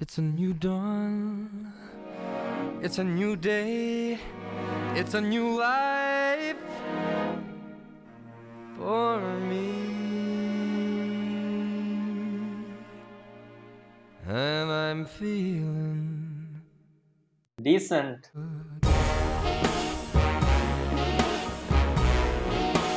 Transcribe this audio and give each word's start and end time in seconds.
It's 0.00 0.16
a 0.16 0.22
new 0.22 0.54
dawn. 0.54 1.74
It's 2.80 2.96
a 2.96 3.04
new 3.04 3.36
day. 3.36 4.18
It's 4.94 5.12
a 5.12 5.20
new 5.20 5.58
life 5.58 6.56
for 8.78 9.20
me. 9.20 9.74
And 14.26 14.70
I'm 14.72 15.04
feeling 15.04 16.62
Decent. 17.60 18.30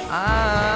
I'm 0.09 0.72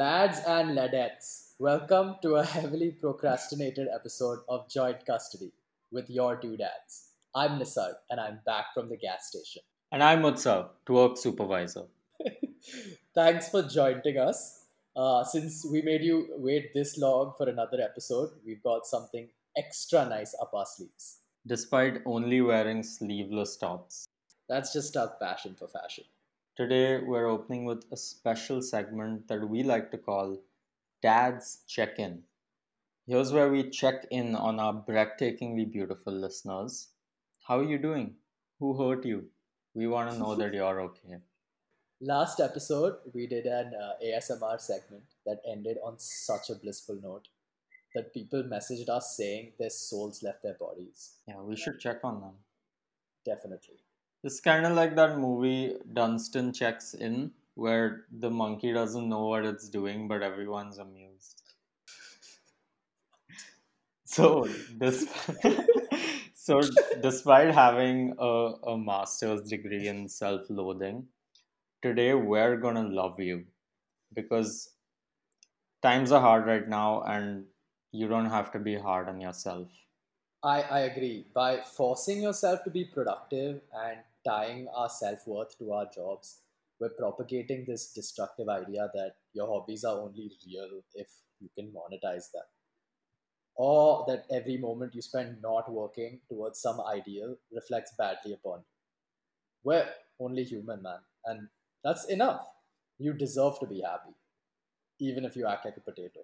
Lads 0.00 0.38
and 0.46 0.78
ladettes, 0.78 1.50
welcome 1.58 2.14
to 2.22 2.36
a 2.36 2.42
heavily 2.42 2.90
procrastinated 2.90 3.86
episode 3.94 4.38
of 4.48 4.66
Joint 4.66 5.04
Custody 5.04 5.52
with 5.92 6.08
your 6.08 6.36
two 6.36 6.56
dads. 6.56 7.08
I'm 7.34 7.58
Nisar 7.58 7.92
and 8.08 8.18
I'm 8.18 8.40
back 8.46 8.72
from 8.72 8.88
the 8.88 8.96
gas 8.96 9.28
station. 9.28 9.60
And 9.92 10.02
I'm 10.02 10.22
Utsav, 10.22 10.70
work 10.88 11.18
supervisor. 11.18 11.84
Thanks 13.14 13.50
for 13.50 13.62
joining 13.62 14.16
us. 14.16 14.64
Uh, 14.96 15.22
since 15.22 15.66
we 15.70 15.82
made 15.82 16.02
you 16.02 16.28
wait 16.38 16.72
this 16.72 16.96
long 16.96 17.34
for 17.36 17.50
another 17.50 17.82
episode, 17.82 18.30
we've 18.46 18.62
got 18.62 18.86
something 18.86 19.28
extra 19.54 20.08
nice 20.08 20.34
up 20.40 20.54
our 20.54 20.64
sleeves. 20.64 21.18
Despite 21.46 22.00
only 22.06 22.40
wearing 22.40 22.82
sleeveless 22.82 23.58
tops. 23.58 24.06
That's 24.48 24.72
just 24.72 24.96
our 24.96 25.12
passion 25.20 25.56
for 25.58 25.68
fashion. 25.68 26.04
Today 26.60 26.98
we're 26.98 27.26
opening 27.26 27.64
with 27.64 27.86
a 27.90 27.96
special 27.96 28.60
segment 28.60 29.28
that 29.28 29.48
we 29.48 29.62
like 29.62 29.90
to 29.92 29.96
call 29.96 30.36
Dad's 31.02 31.60
Check 31.66 31.98
In. 31.98 32.24
Here's 33.06 33.32
where 33.32 33.48
we 33.50 33.70
check 33.70 34.04
in 34.10 34.34
on 34.34 34.60
our 34.60 34.74
breathtakingly 34.74 35.72
beautiful 35.72 36.12
listeners. 36.12 36.88
How 37.48 37.60
are 37.60 37.64
you 37.64 37.78
doing? 37.78 38.16
Who 38.58 38.76
hurt 38.76 39.06
you? 39.06 39.30
We 39.72 39.86
want 39.86 40.12
to 40.12 40.18
know 40.18 40.34
that 40.34 40.52
you're 40.52 40.82
okay. 40.82 41.22
Last 41.98 42.40
episode, 42.40 42.96
we 43.14 43.26
did 43.26 43.46
an 43.46 43.72
uh, 43.74 43.92
ASMR 44.04 44.60
segment 44.60 45.04
that 45.24 45.40
ended 45.50 45.78
on 45.82 45.94
such 45.96 46.50
a 46.50 46.56
blissful 46.56 47.00
note 47.02 47.28
that 47.94 48.12
people 48.12 48.42
messaged 48.42 48.90
us 48.90 49.16
saying 49.16 49.52
their 49.58 49.70
souls 49.70 50.22
left 50.22 50.42
their 50.42 50.58
bodies. 50.60 51.12
Yeah, 51.26 51.40
we 51.40 51.56
should 51.56 51.80
check 51.80 52.00
on 52.04 52.20
them. 52.20 52.34
Definitely. 53.24 53.80
It's 54.22 54.40
kind 54.40 54.66
of 54.66 54.72
like 54.72 54.96
that 54.96 55.18
movie 55.18 55.76
Dunstan 55.92 56.52
Checks 56.52 56.94
In, 56.94 57.32
where 57.54 58.06
the 58.10 58.30
monkey 58.30 58.72
doesn't 58.72 59.08
know 59.08 59.26
what 59.26 59.44
it's 59.44 59.68
doing, 59.68 60.08
but 60.08 60.22
everyone's 60.22 60.78
amused. 60.78 61.42
So, 64.04 64.48
this, 64.76 65.06
so 66.34 66.60
despite 67.00 67.54
having 67.54 68.14
a, 68.18 68.54
a 68.66 68.76
master's 68.76 69.42
degree 69.42 69.86
in 69.86 70.08
self-loathing, 70.08 71.06
today 71.80 72.14
we're 72.14 72.56
gonna 72.56 72.88
love 72.88 73.20
you 73.20 73.44
because 74.12 74.70
times 75.82 76.12
are 76.12 76.20
hard 76.20 76.46
right 76.46 76.68
now, 76.68 77.02
and 77.02 77.44
you 77.92 78.08
don't 78.08 78.30
have 78.30 78.50
to 78.52 78.58
be 78.58 78.76
hard 78.76 79.08
on 79.08 79.20
yourself. 79.20 79.68
I, 80.42 80.62
I 80.62 80.80
agree. 80.80 81.26
By 81.34 81.60
forcing 81.60 82.22
yourself 82.22 82.64
to 82.64 82.70
be 82.70 82.84
productive 82.84 83.60
and 83.72 83.98
tying 84.26 84.68
our 84.74 84.88
self 84.88 85.26
worth 85.26 85.56
to 85.58 85.72
our 85.72 85.86
jobs, 85.94 86.40
we're 86.80 86.90
propagating 86.98 87.64
this 87.66 87.92
destructive 87.92 88.48
idea 88.48 88.90
that 88.94 89.12
your 89.34 89.46
hobbies 89.46 89.84
are 89.84 90.00
only 90.00 90.30
real 90.46 90.80
if 90.94 91.08
you 91.40 91.48
can 91.54 91.72
monetize 91.72 92.30
them. 92.32 92.44
Or 93.56 94.04
that 94.08 94.24
every 94.30 94.56
moment 94.56 94.94
you 94.94 95.02
spend 95.02 95.42
not 95.42 95.70
working 95.70 96.20
towards 96.28 96.60
some 96.60 96.80
ideal 96.80 97.36
reflects 97.52 97.92
badly 97.98 98.32
upon 98.32 98.60
you. 98.60 98.64
We're 99.62 99.88
only 100.18 100.44
human, 100.44 100.82
man. 100.82 101.00
And 101.26 101.48
that's 101.84 102.06
enough. 102.06 102.46
You 102.98 103.12
deserve 103.12 103.58
to 103.60 103.66
be 103.66 103.82
happy, 103.82 104.14
even 104.98 105.24
if 105.24 105.36
you 105.36 105.46
act 105.46 105.66
like 105.66 105.76
a 105.76 105.80
potato. 105.80 106.20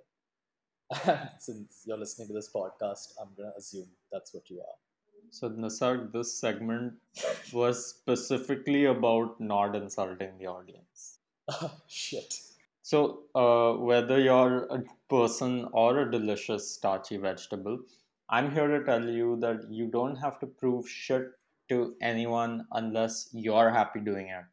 And 1.07 1.29
since 1.39 1.83
you're 1.85 1.99
listening 1.99 2.29
to 2.29 2.35
this 2.35 2.51
podcast, 2.55 3.13
I'm 3.21 3.35
going 3.37 3.51
to 3.51 3.59
assume 3.59 3.89
that's 4.11 4.33
what 4.33 4.49
you 4.49 4.61
are. 4.61 4.86
So, 5.31 5.49
Nisarg, 5.51 6.13
this 6.13 6.39
segment 6.39 6.95
was 7.53 7.87
specifically 7.87 8.87
about 8.87 9.41
not 9.41 9.77
insulting 9.77 10.39
the 10.39 10.47
audience. 10.47 11.19
Shit. 11.87 12.35
So, 12.83 13.25
uh, 13.35 13.75
whether 13.75 14.21
you're 14.21 14.65
a 14.67 14.83
person 15.09 15.69
or 15.73 16.01
a 16.01 16.11
delicious 16.11 16.71
starchy 16.73 17.17
vegetable, 17.19 17.81
I'm 18.29 18.51
here 18.51 18.67
to 18.79 18.85
tell 18.85 19.09
you 19.09 19.37
that 19.41 19.71
you 19.71 19.87
don't 19.87 20.17
have 20.17 20.39
to 20.41 20.47
prove 20.47 20.89
shit 20.89 21.31
to 21.69 21.95
anyone 22.01 22.67
unless 22.73 23.29
you're 23.33 23.71
happy 23.71 24.01
doing 24.01 24.29
it. 24.29 24.45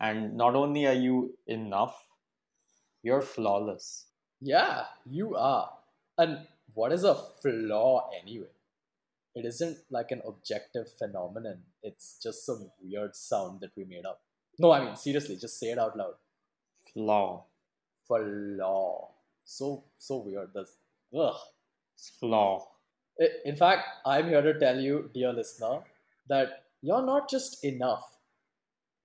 And 0.00 0.36
not 0.36 0.54
only 0.56 0.86
are 0.86 0.94
you 0.94 1.36
enough, 1.46 2.06
you're 3.02 3.22
flawless. 3.22 4.06
Yeah, 4.40 4.84
you 5.06 5.36
are. 5.36 5.70
And 6.18 6.46
what 6.74 6.92
is 6.92 7.04
a 7.04 7.14
flaw 7.14 8.10
anyway? 8.22 8.55
It 9.36 9.44
isn't 9.44 9.76
like 9.90 10.12
an 10.12 10.22
objective 10.26 10.86
phenomenon, 10.98 11.58
it's 11.82 12.18
just 12.22 12.46
some 12.46 12.70
weird 12.82 13.14
sound 13.14 13.60
that 13.60 13.72
we 13.76 13.84
made 13.84 14.06
up. 14.06 14.22
No, 14.58 14.72
I 14.72 14.82
mean, 14.82 14.96
seriously, 14.96 15.36
just 15.36 15.60
say 15.60 15.66
it 15.72 15.78
out 15.78 15.94
loud. 15.94 16.14
Flaw. 16.94 17.44
Flaw. 18.08 19.10
So, 19.44 19.84
so 19.98 20.16
weird. 20.24 20.48
That's, 20.54 20.76
ugh. 21.14 21.36
Flaw. 22.18 22.66
In 23.44 23.56
fact, 23.56 23.86
I'm 24.06 24.28
here 24.28 24.40
to 24.40 24.58
tell 24.58 24.80
you, 24.80 25.10
dear 25.12 25.34
listener, 25.34 25.80
that 26.30 26.64
you're 26.80 27.04
not 27.04 27.28
just 27.28 27.62
enough, 27.62 28.08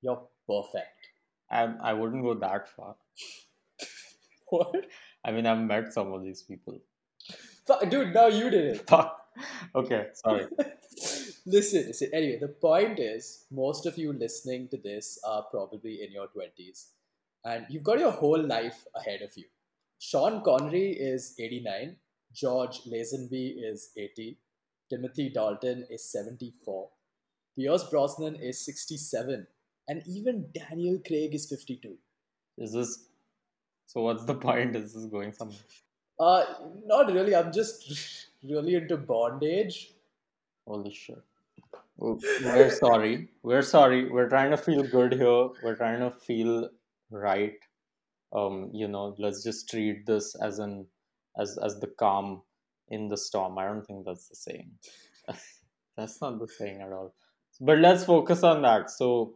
you're 0.01 0.23
perfect. 0.47 1.09
I, 1.51 1.73
I 1.81 1.93
wouldn't 1.93 2.23
go 2.23 2.35
that 2.35 2.69
far. 2.69 2.95
What? 4.49 4.85
I 5.23 5.31
mean, 5.31 5.45
I've 5.45 5.59
met 5.59 5.93
some 5.93 6.11
of 6.11 6.23
these 6.23 6.41
people. 6.41 6.81
Dude, 7.89 8.13
now 8.13 8.27
you 8.27 8.49
did 8.49 8.75
it. 8.75 8.89
Fuck. 8.89 9.20
Okay, 9.75 10.07
sorry. 10.13 10.45
listen, 11.45 11.87
listen. 11.87 12.09
Anyway, 12.13 12.37
the 12.39 12.49
point 12.49 12.99
is, 12.99 13.45
most 13.51 13.85
of 13.85 13.97
you 13.97 14.13
listening 14.13 14.67
to 14.69 14.77
this 14.77 15.19
are 15.25 15.43
probably 15.49 16.01
in 16.03 16.11
your 16.11 16.27
20s, 16.27 16.87
and 17.45 17.65
you've 17.69 17.83
got 17.83 17.99
your 17.99 18.11
whole 18.11 18.41
life 18.41 18.85
ahead 18.95 19.21
of 19.21 19.31
you. 19.35 19.45
Sean 19.99 20.43
Connery 20.43 20.91
is 20.91 21.35
89, 21.39 21.95
George 22.33 22.81
Lazenby 22.83 23.63
is 23.63 23.91
80, 23.97 24.37
Timothy 24.89 25.29
Dalton 25.29 25.85
is 25.89 26.03
74, 26.11 26.89
Pierce 27.55 27.83
Brosnan 27.83 28.35
is 28.35 28.65
67, 28.65 29.47
and 29.87 30.03
even 30.07 30.47
Daniel 30.53 30.99
Craig 31.05 31.33
is 31.33 31.47
52. 31.47 31.97
Is 32.57 32.73
this 32.73 33.05
so? 33.85 34.01
What's 34.01 34.25
the 34.25 34.35
point? 34.35 34.75
Is 34.75 34.93
this 34.93 35.05
going 35.05 35.33
somewhere? 35.33 35.57
Uh, 36.19 36.45
not 36.85 37.11
really. 37.11 37.35
I'm 37.35 37.51
just 37.51 38.27
really 38.43 38.75
into 38.75 38.97
bondage. 38.97 39.93
Holy 40.67 40.93
shit. 40.93 41.21
We're 41.97 42.71
sorry. 42.71 43.29
We're 43.43 43.61
sorry. 43.61 44.09
We're 44.09 44.29
trying 44.29 44.51
to 44.51 44.57
feel 44.57 44.83
good 44.83 45.13
here. 45.13 45.49
We're 45.63 45.75
trying 45.75 45.99
to 45.99 46.11
feel 46.11 46.69
right. 47.11 47.55
Um, 48.33 48.71
you 48.73 48.87
know, 48.87 49.15
let's 49.19 49.43
just 49.43 49.69
treat 49.69 50.05
this 50.05 50.35
as 50.35 50.59
an 50.59 50.87
as 51.39 51.57
as 51.63 51.79
the 51.79 51.87
calm 51.87 52.41
in 52.89 53.07
the 53.09 53.17
storm. 53.17 53.57
I 53.57 53.65
don't 53.65 53.85
think 53.85 54.05
that's 54.05 54.27
the 54.29 54.35
saying. 54.35 54.71
that's 55.97 56.21
not 56.21 56.39
the 56.39 56.47
saying 56.47 56.81
at 56.81 56.91
all. 56.91 57.13
But 57.59 57.79
let's 57.79 58.05
focus 58.05 58.43
on 58.43 58.61
that. 58.63 58.89
So, 58.89 59.35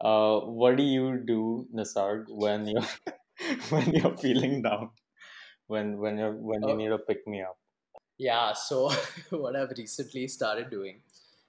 uh, 0.00 0.40
what 0.40 0.76
do 0.76 0.82
you 0.82 1.18
do, 1.26 1.66
Nisarg, 1.74 2.26
when 2.28 2.66
you're 2.66 2.88
when 3.70 3.92
you're 3.94 4.16
feeling 4.16 4.62
down? 4.62 4.90
When 5.68 5.98
when 5.98 6.18
you're 6.18 6.32
when 6.34 6.62
you 6.62 6.74
Oh. 6.74 6.76
need 6.76 6.88
to 6.88 6.98
pick 6.98 7.26
me 7.26 7.42
up? 7.42 7.58
Yeah, 8.18 8.52
so 8.52 8.90
what 9.30 9.56
I've 9.56 9.70
recently 9.76 10.26
started 10.28 10.70
doing. 10.70 11.00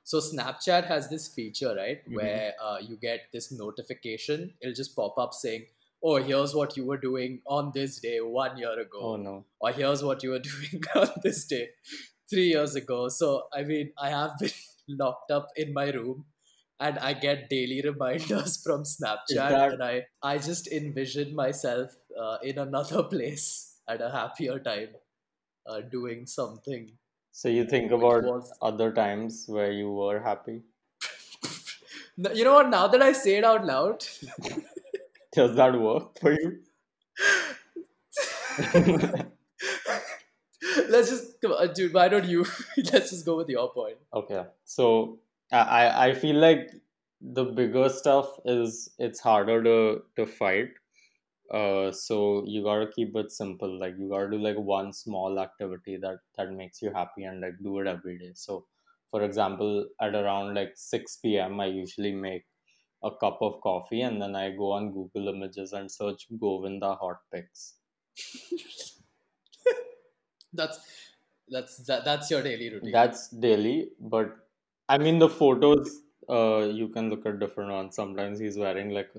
So 0.03 0.19
Snapchat 0.19 0.85
has 0.87 1.09
this 1.09 1.27
feature, 1.27 1.73
right, 1.75 2.03
Mhm. 2.07 2.15
where 2.15 2.53
uh, 2.61 2.77
you 2.81 2.95
get 2.97 3.21
this 3.33 3.51
notification. 3.51 4.53
It'll 4.61 4.73
just 4.73 4.95
pop 4.95 5.17
up 5.17 5.33
saying, 5.33 5.65
"Oh, 6.03 6.15
here's 6.29 6.53
what 6.55 6.77
you 6.77 6.85
were 6.85 6.97
doing 6.97 7.41
on 7.45 7.71
this 7.73 7.99
day 7.99 8.19
one 8.21 8.57
year 8.57 8.79
ago," 8.79 9.01
Oh 9.13 9.15
no. 9.17 9.35
or 9.59 9.71
"Here's 9.71 10.03
what 10.03 10.23
you 10.23 10.31
were 10.31 10.39
doing 10.51 10.83
on 10.95 11.09
this 11.23 11.45
day 11.45 11.69
three 12.29 12.47
years 12.55 12.75
ago." 12.75 13.07
So 13.09 13.33
I 13.53 13.63
mean, 13.63 13.91
I 13.97 14.09
have 14.09 14.37
been 14.39 14.51
locked 15.03 15.31
up 15.31 15.49
in 15.55 15.73
my 15.73 15.89
room, 15.91 16.25
and 16.79 16.97
I 16.99 17.13
get 17.13 17.49
daily 17.49 17.81
reminders 17.89 18.57
from 18.63 18.83
Snapchat, 18.83 19.49
that- 19.57 19.73
and 19.73 19.83
I 19.83 20.05
I 20.23 20.37
just 20.37 20.67
envision 20.81 21.35
myself 21.35 21.91
uh, 22.19 22.37
in 22.43 22.57
another 22.57 23.03
place 23.03 23.51
at 23.87 24.01
a 24.01 24.09
happier 24.17 24.57
time, 24.59 24.89
uh, 25.65 25.81
doing 25.81 26.25
something 26.25 26.91
So 27.31 27.49
you 27.49 27.65
think 27.65 27.91
about 27.91 28.23
was 28.23 28.51
other 28.61 28.91
times 28.91 29.45
where 29.47 29.71
you 29.71 29.91
were 29.91 30.19
happy? 30.21 30.63
You 32.33 32.43
know 32.43 32.53
what? 32.55 32.69
Now 32.69 32.87
that 32.87 33.01
I 33.01 33.13
say 33.13 33.37
it 33.37 33.45
out 33.45 33.65
loud, 33.65 34.05
Does 35.31 35.55
that 35.55 35.79
work 35.79 36.19
for 36.19 36.33
you? 36.33 36.59
Let's 40.89 41.09
just 41.09 41.39
come 41.41 41.51
on, 41.53 41.73
dude. 41.73 41.93
Why 41.93 42.09
don't 42.09 42.25
you? 42.27 42.45
Let's 42.91 43.11
just 43.11 43.25
go 43.25 43.37
with 43.37 43.49
your 43.49 43.71
point. 43.71 43.97
Okay, 44.13 44.45
so 44.65 45.19
I 45.51 46.09
I 46.09 46.13
feel 46.13 46.35
like 46.35 46.69
the 47.21 47.45
bigger 47.45 47.87
stuff 47.89 48.27
is 48.45 48.89
it's 48.97 49.19
harder 49.19 49.63
to 49.63 50.03
to 50.17 50.25
fight. 50.25 50.69
Uh, 51.51 51.91
so 51.91 52.45
you 52.45 52.63
gotta 52.63 52.87
keep 52.91 53.15
it 53.15 53.31
simple. 53.31 53.79
Like 53.79 53.95
you 53.97 54.09
gotta 54.09 54.29
do 54.29 54.37
like 54.37 54.57
one 54.57 54.93
small 54.93 55.39
activity 55.39 55.97
that 55.97 56.19
that 56.37 56.51
makes 56.51 56.81
you 56.81 56.91
happy 56.91 57.23
and 57.23 57.41
like 57.41 57.55
do 57.63 57.79
it 57.79 57.87
every 57.87 58.17
day. 58.19 58.33
So, 58.35 58.67
for 59.11 59.23
example, 59.23 59.87
at 59.99 60.13
around 60.15 60.53
like 60.55 60.73
six 60.75 61.17
p.m., 61.17 61.59
I 61.59 61.67
usually 61.67 62.13
make 62.13 62.45
a 63.03 63.11
cup 63.15 63.41
of 63.41 63.61
coffee 63.61 64.01
and 64.01 64.21
then 64.21 64.35
I 64.35 64.51
go 64.51 64.71
on 64.73 64.91
Google 64.93 65.27
Images 65.29 65.73
and 65.73 65.91
search 65.91 66.27
Govinda 66.39 66.95
hot 66.95 67.21
pics. 67.31 67.79
That's 70.53 70.79
that's 71.47 71.77
that, 71.87 72.05
that's 72.05 72.29
your 72.29 72.43
daily 72.43 72.69
routine. 72.69 72.91
That's 72.91 73.29
daily, 73.29 73.91
but 73.99 74.47
I 74.87 74.97
mean 74.97 75.19
the 75.19 75.29
photos. 75.29 76.01
Uh, 76.29 76.69
you 76.71 76.89
can 76.89 77.09
look 77.09 77.25
at 77.25 77.39
different 77.39 77.71
ones. 77.71 77.95
Sometimes 77.95 78.39
he's 78.39 78.57
wearing 78.57 78.91
like 78.91 79.11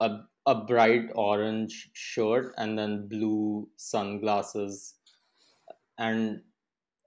a 0.00 0.20
a 0.46 0.54
bright 0.54 1.10
orange 1.14 1.90
shirt 1.92 2.54
and 2.58 2.78
then 2.78 3.08
blue 3.08 3.68
sunglasses, 3.76 4.94
and 5.98 6.42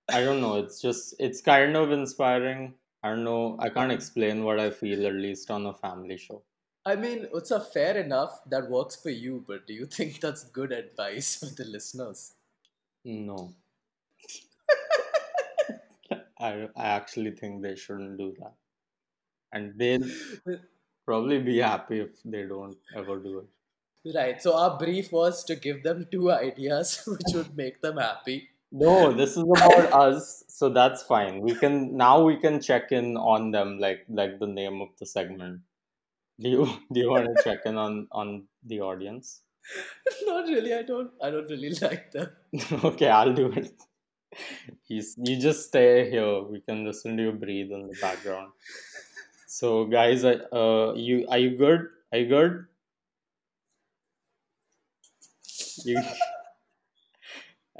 I 0.09 0.21
don't 0.21 0.41
know. 0.41 0.57
It's 0.57 0.81
just 0.81 1.15
it's 1.19 1.41
kind 1.41 1.75
of 1.75 1.91
inspiring. 1.91 2.75
I 3.03 3.09
don't 3.09 3.23
know. 3.23 3.55
I 3.59 3.69
can't 3.69 3.91
explain 3.91 4.43
what 4.43 4.59
I 4.59 4.69
feel 4.71 5.05
at 5.05 5.13
least 5.13 5.51
on 5.51 5.65
a 5.67 5.73
family 5.73 6.17
show. 6.17 6.43
I 6.85 6.95
mean, 6.95 7.27
it's 7.33 7.51
a 7.51 7.59
fair 7.59 7.97
enough 7.97 8.41
that 8.49 8.69
works 8.69 8.95
for 8.95 9.09
you, 9.09 9.43
but 9.47 9.65
do 9.67 9.73
you 9.73 9.85
think 9.85 10.19
that's 10.21 10.43
good 10.43 10.71
advice 10.71 11.35
for 11.35 11.47
the 11.47 11.65
listeners? 11.65 12.33
No. 13.03 13.53
I 16.39 16.69
I 16.75 16.85
actually 16.99 17.31
think 17.31 17.61
they 17.61 17.75
shouldn't 17.75 18.17
do 18.17 18.35
that. 18.39 18.53
And 19.51 19.77
they'll 19.79 20.07
probably 21.05 21.39
be 21.39 21.59
happy 21.59 21.99
if 21.99 22.21
they 22.23 22.43
don't 22.43 22.77
ever 22.95 23.17
do 23.19 23.39
it. 23.39 24.15
Right. 24.15 24.41
So 24.41 24.55
our 24.55 24.77
brief 24.77 25.11
was 25.11 25.43
to 25.45 25.55
give 25.55 25.83
them 25.83 26.07
two 26.11 26.31
ideas 26.47 27.01
which 27.07 27.33
would 27.33 27.55
make 27.55 27.81
them 27.81 27.97
happy. 27.97 28.49
No, 28.71 29.13
this 29.13 29.37
is 29.37 29.43
about 29.43 29.93
us, 30.05 30.43
so 30.47 30.69
that's 30.69 31.03
fine. 31.03 31.41
We 31.41 31.55
can 31.55 31.95
now 31.95 32.23
we 32.23 32.37
can 32.37 32.61
check 32.61 32.91
in 32.91 33.15
on 33.15 33.51
them 33.51 33.79
like 33.79 34.05
like 34.09 34.39
the 34.39 34.47
name 34.47 34.81
of 34.81 34.89
the 34.99 35.05
segment. 35.05 35.61
Do 36.39 36.49
you 36.49 36.65
do 36.91 36.99
you 36.99 37.09
want 37.09 37.25
to 37.25 37.43
check 37.43 37.59
in 37.65 37.77
on 37.77 38.07
on 38.11 38.47
the 38.65 38.81
audience? 38.81 39.41
Not 40.25 40.47
really. 40.47 40.73
I 40.73 40.83
don't. 40.83 41.11
I 41.21 41.29
don't 41.29 41.49
really 41.49 41.69
like 41.81 42.11
them. 42.11 42.29
okay, 42.83 43.09
I'll 43.09 43.33
do 43.33 43.51
it. 43.51 43.71
You, 44.87 45.01
you 45.23 45.39
just 45.39 45.67
stay 45.67 46.09
here. 46.09 46.41
We 46.41 46.59
can 46.59 46.83
listen 46.85 47.15
to 47.17 47.23
you 47.23 47.31
breathe 47.31 47.71
in 47.71 47.87
the 47.87 47.97
background. 48.01 48.51
So, 49.57 49.85
guys, 49.85 50.23
uh, 50.25 50.93
you 50.95 51.25
are 51.29 51.37
you 51.39 51.57
good? 51.57 51.87
Are 52.11 52.17
you 52.19 52.27
good? 52.27 52.65
You 55.85 56.01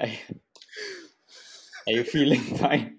are, 0.00 0.08
are 1.86 1.92
you 1.92 2.04
feeling 2.04 2.40
fine? 2.58 2.98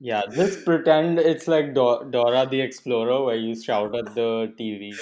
Yeah, 0.00 0.22
just 0.34 0.64
pretend 0.64 1.18
it's 1.18 1.46
like 1.46 1.74
Do- 1.74 2.08
Dora 2.10 2.46
the 2.50 2.60
Explorer 2.60 3.24
where 3.24 3.36
you 3.36 3.54
shout 3.60 3.94
at 3.94 4.14
the 4.14 4.52
TV. 4.56 4.92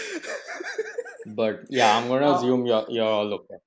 But 1.27 1.65
yeah, 1.71 1.97
I'm 1.97 2.09
gonna 2.09 2.33
Uh, 2.33 2.37
assume 2.39 2.67
you're 2.67 2.87
you're 2.89 3.07
all 3.07 3.33
okay. 3.35 3.59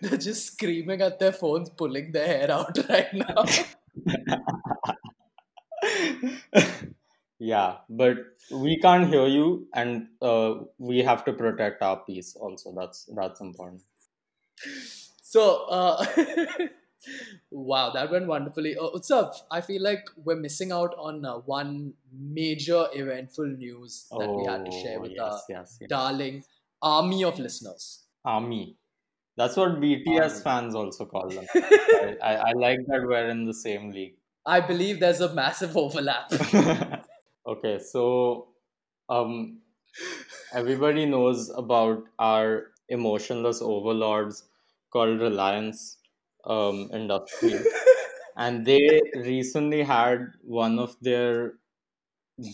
They're 0.00 0.18
just 0.18 0.46
screaming 0.52 1.02
at 1.02 1.18
their 1.18 1.32
phones, 1.32 1.70
pulling 1.70 2.12
their 2.12 2.26
hair 2.26 2.50
out 2.50 2.78
right 2.88 3.12
now. 3.12 3.44
yeah, 7.38 7.76
but 7.88 8.16
we 8.50 8.78
can't 8.80 9.08
hear 9.08 9.26
you, 9.26 9.66
and 9.74 10.08
uh, 10.22 10.54
we 10.78 10.98
have 11.00 11.24
to 11.24 11.32
protect 11.32 11.82
our 11.82 11.98
peace. 12.04 12.36
Also, 12.36 12.72
that's 12.76 13.08
that's 13.14 13.40
important. 13.40 13.82
So, 15.22 15.66
uh, 15.68 16.04
wow, 17.50 17.90
that 17.90 18.10
went 18.10 18.26
wonderfully. 18.26 18.76
Uh, 18.76 18.90
Utsav, 18.94 19.34
I 19.50 19.60
feel 19.60 19.82
like 19.82 20.06
we're 20.24 20.36
missing 20.36 20.72
out 20.72 20.94
on 20.98 21.24
uh, 21.24 21.38
one 21.38 21.94
major 22.12 22.86
eventful 22.92 23.46
news 23.46 24.06
that 24.18 24.32
we 24.32 24.44
had 24.44 24.64
to 24.64 24.70
share 24.70 24.98
Oh, 24.98 25.00
with 25.00 25.12
yes, 25.12 25.20
our 25.22 25.40
yes, 25.48 25.78
yes. 25.80 25.88
darling 25.88 26.44
army 26.82 27.24
of 27.24 27.38
listeners. 27.38 28.02
Army. 28.24 28.76
That's 29.36 29.56
what 29.56 29.80
BTS 29.80 30.20
Army. 30.20 30.40
fans 30.42 30.74
also 30.74 31.04
call 31.04 31.28
them. 31.28 31.44
I, 31.54 32.16
I, 32.22 32.34
I 32.34 32.52
like 32.52 32.78
that 32.88 33.02
we're 33.06 33.28
in 33.28 33.44
the 33.44 33.54
same 33.54 33.90
league. 33.90 34.14
I 34.46 34.60
believe 34.60 35.00
there's 35.00 35.20
a 35.20 35.34
massive 35.34 35.76
overlap. 35.76 36.32
okay, 37.46 37.78
so 37.78 38.48
um, 39.08 39.58
everybody 40.52 41.04
knows 41.06 41.50
about 41.50 42.04
our 42.18 42.72
emotionless 42.88 43.60
overlords 43.60 44.44
called 44.92 45.20
Reliance 45.20 45.98
um, 46.44 46.88
Industry, 46.92 47.58
and 48.36 48.64
they 48.64 49.00
recently 49.16 49.82
had 49.82 50.32
one 50.42 50.78
of 50.78 50.96
their 51.02 51.54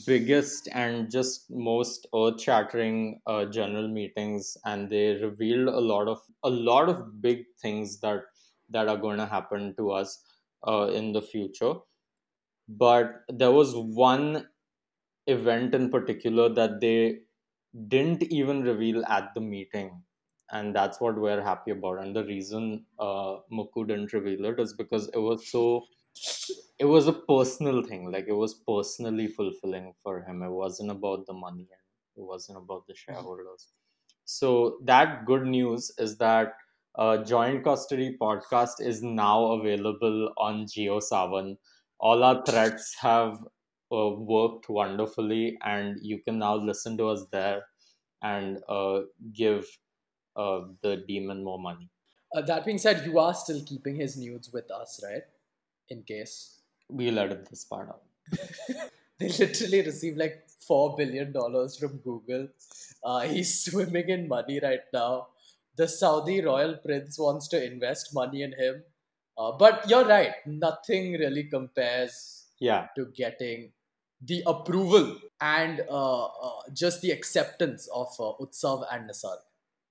biggest 0.06 0.68
and 0.72 1.10
just 1.10 1.50
most 1.50 2.06
earth-shattering 2.14 3.20
uh, 3.26 3.44
general 3.46 3.88
meetings, 3.88 4.56
and 4.64 4.90
they 4.90 5.14
revealed 5.16 5.68
a 5.68 5.80
lot 5.80 6.08
of 6.08 6.20
a 6.44 6.50
lot 6.50 6.88
of 6.88 7.20
big 7.20 7.44
things 7.60 8.00
that 8.00 8.22
that 8.68 8.88
are 8.88 8.96
going 8.96 9.18
to 9.18 9.26
happen 9.26 9.74
to 9.76 9.90
us 9.90 10.24
uh, 10.66 10.90
in 10.92 11.12
the 11.12 11.22
future. 11.22 11.74
But 12.68 13.24
there 13.28 13.52
was 13.52 13.74
one 13.76 14.48
event 15.26 15.74
in 15.74 15.90
particular 15.90 16.48
that 16.50 16.80
they 16.80 17.20
didn't 17.88 18.22
even 18.24 18.62
reveal 18.62 19.04
at 19.06 19.34
the 19.34 19.40
meeting 19.40 20.04
and 20.50 20.74
that's 20.76 21.00
what 21.00 21.16
we're 21.18 21.42
happy 21.42 21.70
about 21.72 21.98
and 22.00 22.14
the 22.16 22.24
reason 22.24 22.86
uh 22.98 23.38
Muku 23.52 23.86
didn't 23.88 24.12
reveal 24.12 24.44
it 24.46 24.60
is 24.60 24.74
because 24.74 25.08
it 25.08 25.18
was 25.18 25.50
so 25.50 25.86
it 26.78 26.84
was 26.84 27.06
a 27.06 27.12
personal 27.12 27.82
thing 27.82 28.10
like 28.10 28.26
it 28.28 28.32
was 28.34 28.54
personally 28.54 29.26
fulfilling 29.28 29.94
for 30.02 30.22
him. 30.22 30.42
It 30.42 30.50
wasn't 30.50 30.90
about 30.90 31.26
the 31.26 31.32
money 31.32 31.68
and 31.70 31.80
it 32.16 32.26
wasn't 32.26 32.58
about 32.58 32.86
the 32.86 32.94
shareholders. 32.94 33.68
So 34.24 34.78
that 34.84 35.26
good 35.26 35.44
news 35.46 35.92
is 35.98 36.18
that 36.18 36.54
uh, 36.96 37.18
joint 37.24 37.64
custody 37.64 38.16
podcast 38.20 38.80
is 38.80 39.02
now 39.02 39.52
available 39.52 40.32
on 40.36 40.66
JioSaavn 40.66 41.56
all 42.00 42.24
our 42.24 42.44
threats 42.44 42.96
have 43.00 43.38
uh, 43.92 44.10
worked 44.10 44.68
wonderfully 44.68 45.56
and 45.62 45.96
you 46.02 46.20
can 46.20 46.38
now 46.38 46.56
listen 46.56 46.96
to 46.98 47.06
us 47.08 47.24
there 47.30 47.62
and 48.22 48.58
uh, 48.68 49.02
give 49.32 49.66
uh, 50.36 50.62
the 50.82 51.04
demon 51.08 51.44
more 51.44 51.58
money. 51.60 51.90
Uh, 52.34 52.42
that 52.42 52.64
being 52.64 52.78
said, 52.78 53.06
you 53.06 53.18
are 53.18 53.34
still 53.34 53.62
keeping 53.64 53.96
his 53.96 54.16
nudes 54.16 54.52
with 54.52 54.70
us, 54.70 55.00
right? 55.04 55.22
In 55.94 56.02
case. 56.12 56.34
we'll 56.98 57.18
edit 57.22 57.42
this 57.50 57.64
part 57.72 57.88
out 57.92 58.02
They 59.18 59.28
literally 59.42 59.80
received 59.88 60.18
like 60.18 60.36
$4 60.68 60.96
billion 60.96 61.32
from 61.80 61.98
Google. 62.06 62.48
Uh, 63.04 63.20
he's 63.20 63.50
swimming 63.64 64.08
in 64.08 64.26
money 64.28 64.58
right 64.62 64.86
now. 64.92 65.28
The 65.76 65.86
Saudi 65.88 66.40
royal 66.44 66.74
prince 66.84 67.18
wants 67.18 67.48
to 67.48 67.64
invest 67.64 68.10
money 68.14 68.42
in 68.42 68.52
him. 68.62 68.82
Uh, 69.38 69.52
but 69.52 69.88
you're 69.88 70.04
right, 70.04 70.34
nothing 70.46 71.12
really 71.14 71.44
compares 71.44 72.46
yeah 72.60 72.86
to 72.96 73.06
getting 73.16 73.72
the 74.24 74.42
approval 74.46 75.18
and 75.40 75.80
uh, 75.90 76.24
uh, 76.24 76.60
just 76.72 77.00
the 77.00 77.10
acceptance 77.10 77.88
of 77.92 78.08
uh, 78.20 78.32
Utsav 78.40 78.84
and 78.92 79.08
Nasar. 79.08 79.38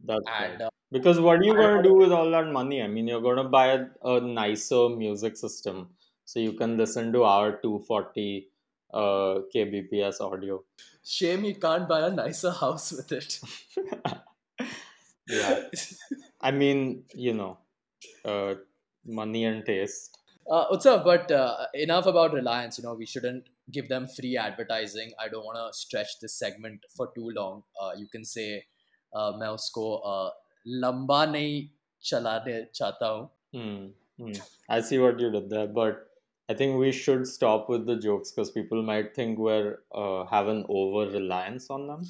That's 0.03 0.27
And 0.27 0.61
right 0.61 0.61
uh, 0.61 0.69
because 0.91 1.19
what 1.19 1.39
are 1.39 1.43
you 1.43 1.53
going 1.53 1.77
to 1.77 1.83
do 1.83 1.93
with 1.93 2.11
all 2.11 2.29
that 2.31 2.47
money 2.51 2.81
i 2.81 2.87
mean 2.87 3.07
you're 3.07 3.21
going 3.21 3.37
to 3.37 3.43
buy 3.43 3.67
a, 3.67 3.85
a 4.03 4.21
nicer 4.21 4.89
music 4.89 5.37
system 5.37 5.89
so 6.25 6.39
you 6.39 6.53
can 6.53 6.77
listen 6.77 7.11
to 7.13 7.23
our 7.23 7.51
240 7.61 8.49
uh, 8.93 9.41
kbps 9.53 10.21
audio 10.21 10.63
shame 11.03 11.43
he 11.43 11.53
can't 11.53 11.87
buy 11.87 12.01
a 12.07 12.11
nicer 12.11 12.51
house 12.51 12.91
with 12.91 13.11
it. 13.11 13.39
yeah 15.27 15.59
i 16.41 16.51
mean 16.51 17.03
you 17.13 17.33
know 17.33 17.57
uh, 18.25 18.55
money 19.05 19.45
and 19.45 19.65
taste 19.65 20.17
Uh, 20.55 20.65
Utsav, 20.73 21.03
but 21.07 21.31
uh, 21.31 21.67
enough 21.83 22.07
about 22.11 22.33
Reliance. 22.37 22.77
You 22.77 22.83
know, 22.85 22.93
we 23.01 23.05
shouldn't 23.11 23.45
give 23.75 23.85
them 23.91 24.07
free 24.15 24.31
advertising. 24.45 25.11
I 25.23 25.27
don't 25.33 25.45
want 25.49 25.59
to 25.59 25.67
stretch 25.81 26.19
this 26.23 26.33
segment 26.43 26.87
for 26.95 27.05
too 27.17 27.29
long. 27.37 27.63
Uh, 27.81 27.91
you 28.01 28.07
can 28.15 28.25
say, 28.31 28.47
uh, 29.14 29.32
मैं 29.40 29.48
उसको 29.48 29.86
uh, 30.14 30.30
लंबा 30.66 31.24
नहीं 31.26 31.68
चलाने 32.02 32.60
चाहता 32.74 33.08
हूँ. 33.08 33.28
Hmm. 33.54 33.86
hmm. 34.18 34.32
I 34.68 34.80
see 34.80 34.98
what 34.98 35.20
you 35.20 35.30
did 35.30 35.50
there, 35.50 35.66
but 35.66 36.06
I 36.48 36.54
think 36.54 36.78
we 36.78 36.92
should 36.92 37.26
stop 37.26 37.68
with 37.68 37.86
the 37.86 37.96
jokes 37.96 38.32
because 38.32 38.50
people 38.50 38.82
might 38.82 39.14
think 39.14 39.38
we're 39.38 39.78
uh, 39.92 40.24
have 40.26 40.48
an 40.48 40.64
over 40.68 41.10
reliance 41.10 41.70
on 41.70 41.86
them. 41.88 42.02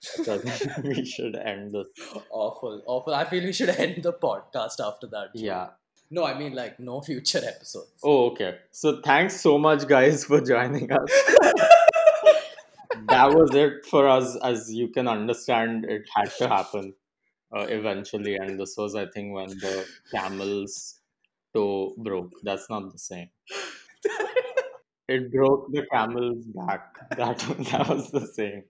So 0.00 0.34
I 0.34 0.38
think 0.38 0.84
we 0.96 1.04
should 1.04 1.36
end 1.36 1.72
this. 1.72 1.86
Awful, 2.30 2.82
awful. 2.86 3.14
I 3.14 3.24
feel 3.24 3.44
we 3.44 3.52
should 3.52 3.70
end 3.70 4.02
the 4.02 4.12
podcast 4.12 4.80
after 4.84 5.06
that. 5.08 5.34
joke. 5.34 5.44
Yeah. 5.50 5.68
No, 6.10 6.24
I 6.24 6.38
mean 6.38 6.54
like 6.54 6.78
no 6.78 7.00
future 7.00 7.42
episodes. 7.44 8.00
Oh, 8.02 8.26
okay. 8.30 8.58
So 8.70 9.00
thanks 9.02 9.40
so 9.40 9.58
much, 9.58 9.88
guys, 9.88 10.24
for 10.24 10.40
joining 10.40 10.90
us. 10.92 11.69
that 13.11 13.33
was 13.33 13.53
it 13.55 13.85
for 13.85 14.07
us. 14.07 14.37
As 14.43 14.73
you 14.73 14.89
can 14.89 15.07
understand, 15.07 15.85
it 15.85 16.03
had 16.15 16.31
to 16.37 16.47
happen 16.47 16.93
uh, 17.55 17.65
eventually, 17.69 18.35
and 18.35 18.59
this 18.59 18.75
was, 18.77 18.95
I 18.95 19.05
think, 19.07 19.33
when 19.33 19.49
the 19.49 19.85
camel's 20.13 20.99
toe 21.53 21.93
broke. 21.97 22.31
That's 22.43 22.69
not 22.69 22.91
the 22.91 22.99
same. 22.99 23.29
It 25.07 25.29
broke 25.29 25.69
the 25.73 25.85
camel's 25.91 26.45
back. 26.45 27.09
That 27.17 27.37
that 27.71 27.89
was 27.89 28.11
the 28.11 28.25
same. 28.25 28.63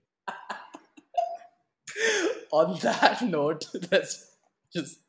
On 2.51 2.79
that 2.79 3.21
note, 3.21 3.65
let's 3.91 4.31
just 4.73 4.99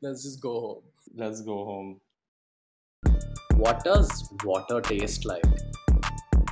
let's 0.00 0.22
just 0.22 0.40
go 0.40 0.60
home. 0.60 0.82
Let's 1.14 1.42
go 1.42 1.64
home. 1.64 2.00
What 3.56 3.84
does 3.84 4.32
water 4.42 4.80
taste 4.80 5.26
like? 5.26 5.44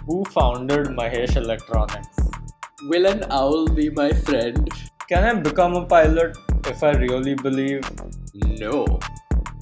Who 0.09 0.25
founded 0.25 0.87
Mahesh 0.87 1.37
Electronics? 1.37 2.17
Will 2.85 3.05
an 3.05 3.25
owl 3.31 3.69
be 3.69 3.91
my 3.91 4.11
friend? 4.11 4.67
Can 5.07 5.23
I 5.23 5.35
become 5.35 5.75
a 5.75 5.85
pilot 5.85 6.35
if 6.65 6.83
I 6.83 6.93
really 6.93 7.35
believe? 7.35 7.83
No. 8.33 8.99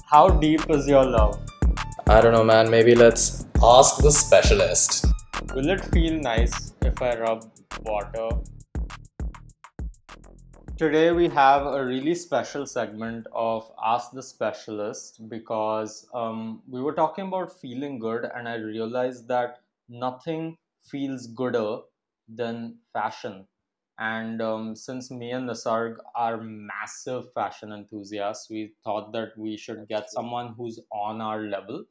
How 0.08 0.28
deep 0.28 0.70
is 0.70 0.86
your 0.86 1.04
love? 1.04 1.36
I 2.06 2.20
don't 2.20 2.32
know, 2.32 2.44
man. 2.44 2.70
Maybe 2.70 2.94
let's 2.94 3.44
ask 3.60 4.00
the 4.00 4.12
specialist. 4.12 5.06
Will 5.52 5.68
it 5.68 5.84
feel 5.86 6.12
nice 6.12 6.74
if 6.82 7.02
I 7.02 7.18
rub 7.18 7.50
water? 7.82 8.28
Today 10.76 11.10
we 11.10 11.28
have 11.30 11.66
a 11.66 11.84
really 11.84 12.14
special 12.14 12.66
segment 12.66 13.26
of 13.32 13.68
Ask 13.84 14.12
the 14.12 14.22
Specialist 14.22 15.28
because 15.28 16.06
um, 16.14 16.62
we 16.68 16.80
were 16.80 16.92
talking 16.92 17.26
about 17.26 17.60
feeling 17.60 17.98
good, 17.98 18.30
and 18.32 18.48
I 18.48 18.54
realized 18.54 19.26
that 19.26 19.62
nothing 19.88 20.58
feels 20.84 21.26
gooder 21.28 21.80
than 22.28 22.78
fashion. 22.92 23.48
And 23.98 24.42
um, 24.42 24.76
since 24.76 25.10
me 25.10 25.30
and 25.30 25.48
Nisarg 25.48 25.96
are 26.14 26.38
massive 26.42 27.32
fashion 27.32 27.72
enthusiasts, 27.72 28.50
we 28.50 28.74
thought 28.84 29.12
that 29.12 29.36
we 29.38 29.56
should 29.56 29.88
get 29.88 30.10
someone 30.10 30.54
who's 30.54 30.80
on 30.92 31.20
our 31.20 31.40
level 31.42 31.84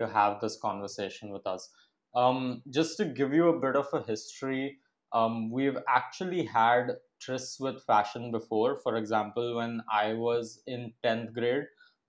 to 0.00 0.08
have 0.08 0.40
this 0.40 0.58
conversation 0.60 1.30
with 1.30 1.46
us. 1.46 1.70
Um, 2.14 2.62
just 2.70 2.96
to 2.96 3.04
give 3.04 3.32
you 3.34 3.48
a 3.48 3.60
bit 3.60 3.76
of 3.76 3.86
a 3.92 4.02
history, 4.02 4.78
um, 5.12 5.50
we've 5.50 5.76
actually 5.88 6.44
had 6.44 6.96
trysts 7.20 7.60
with 7.60 7.84
fashion 7.84 8.30
before. 8.32 8.78
For 8.78 8.96
example, 8.96 9.56
when 9.56 9.82
I 9.92 10.14
was 10.14 10.62
in 10.66 10.94
10th 11.02 11.34
grade, 11.34 11.64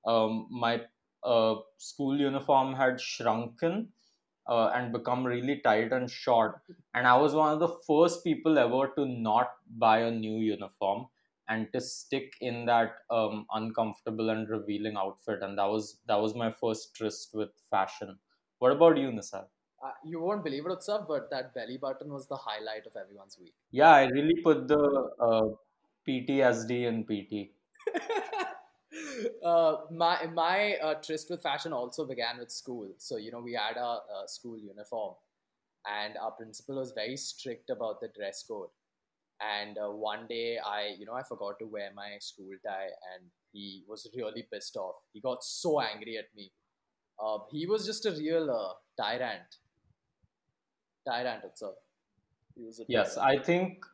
um, 0.05 0.47
my 0.49 0.83
uh, 1.23 1.55
school 1.77 2.17
uniform 2.19 2.73
had 2.73 2.99
shrunken 2.99 3.89
uh, 4.47 4.71
and 4.75 4.91
become 4.91 5.25
really 5.25 5.61
tight 5.63 5.91
and 5.91 6.09
short. 6.09 6.61
And 6.93 7.07
I 7.07 7.15
was 7.17 7.33
one 7.33 7.53
of 7.53 7.59
the 7.59 7.69
first 7.87 8.23
people 8.23 8.57
ever 8.57 8.87
to 8.95 9.05
not 9.05 9.51
buy 9.77 9.99
a 9.99 10.11
new 10.11 10.37
uniform 10.39 11.07
and 11.47 11.67
to 11.73 11.81
stick 11.81 12.33
in 12.41 12.65
that 12.65 12.93
um, 13.09 13.45
uncomfortable 13.53 14.29
and 14.29 14.47
revealing 14.49 14.95
outfit. 14.97 15.39
And 15.41 15.57
that 15.57 15.69
was 15.69 15.99
that 16.07 16.19
was 16.19 16.35
my 16.35 16.51
first 16.51 16.95
tryst 16.95 17.33
with 17.33 17.49
fashion. 17.69 18.17
What 18.59 18.71
about 18.71 18.97
you, 18.97 19.09
Nisar? 19.11 19.45
Uh, 19.83 19.91
you 20.05 20.21
won't 20.21 20.43
believe 20.43 20.65
it, 20.65 20.71
Utsav, 20.71 21.07
but 21.07 21.29
that 21.31 21.55
belly 21.55 21.77
button 21.77 22.13
was 22.13 22.27
the 22.27 22.37
highlight 22.37 22.85
of 22.85 22.95
everyone's 22.95 23.37
week. 23.39 23.55
Yeah, 23.71 23.89
I 23.89 24.03
really 24.05 24.35
put 24.43 24.67
the 24.67 25.09
uh, 25.19 25.47
PTSD 26.07 26.85
in 26.85 27.03
PT. 27.05 27.51
uh, 29.43 29.77
my 29.91 30.27
my 30.27 30.75
uh, 30.75 30.95
tryst 30.95 31.29
with 31.29 31.41
fashion 31.41 31.73
also 31.73 32.05
began 32.05 32.39
with 32.39 32.51
school. 32.51 32.89
So 32.97 33.17
you 33.17 33.31
know 33.31 33.39
we 33.41 33.53
had 33.53 33.77
a, 33.77 33.99
a 34.23 34.27
school 34.27 34.57
uniform, 34.57 35.15
and 35.85 36.17
our 36.17 36.31
principal 36.31 36.75
was 36.75 36.91
very 36.91 37.17
strict 37.17 37.69
about 37.69 38.01
the 38.01 38.09
dress 38.17 38.43
code. 38.43 38.69
And 39.41 39.77
uh, 39.77 39.89
one 39.89 40.27
day 40.27 40.59
I 40.59 40.95
you 40.97 41.05
know 41.05 41.13
I 41.13 41.23
forgot 41.23 41.59
to 41.59 41.65
wear 41.65 41.91
my 41.95 42.17
school 42.19 42.51
tie, 42.65 42.91
and 43.13 43.29
he 43.51 43.83
was 43.87 44.07
really 44.15 44.47
pissed 44.51 44.75
off. 44.77 44.95
He 45.13 45.21
got 45.21 45.43
so 45.43 45.79
angry 45.81 46.17
at 46.17 46.33
me. 46.35 46.51
Uh, 47.19 47.39
he 47.51 47.65
was 47.67 47.85
just 47.85 48.05
a 48.05 48.11
real 48.11 48.49
uh, 48.51 48.73
tyrant. 49.01 49.57
Tyrant 51.05 51.43
itself. 51.43 51.75
He 52.55 52.63
was 52.63 52.79
a 52.79 52.85
Yes, 52.87 53.15
tyrant. 53.15 53.17
I 53.17 53.37
think 53.43 53.85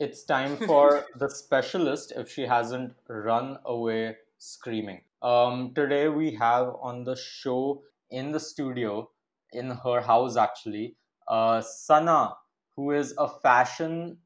it's 0.00 0.24
time 0.24 0.56
for 0.56 1.06
the 1.16 1.28
specialist 1.28 2.12
if 2.16 2.30
she 2.30 2.42
hasn't 2.42 2.94
run 3.08 3.58
away 3.64 4.18
screaming. 4.40 5.02
Um, 5.22 5.74
today 5.74 6.08
we 6.08 6.32
have 6.34 6.74
on 6.82 7.04
the 7.04 7.16
show 7.16 7.84
in 8.10 8.32
the 8.32 8.40
studio, 8.40 9.12
in 9.52 9.70
her 9.70 10.00
house 10.00 10.36
actually, 10.36 10.96
uh, 11.28 11.60
Sana, 11.62 12.36
who 12.76 12.90
is 12.92 13.14
a 13.18 13.28
fashion 13.28 14.18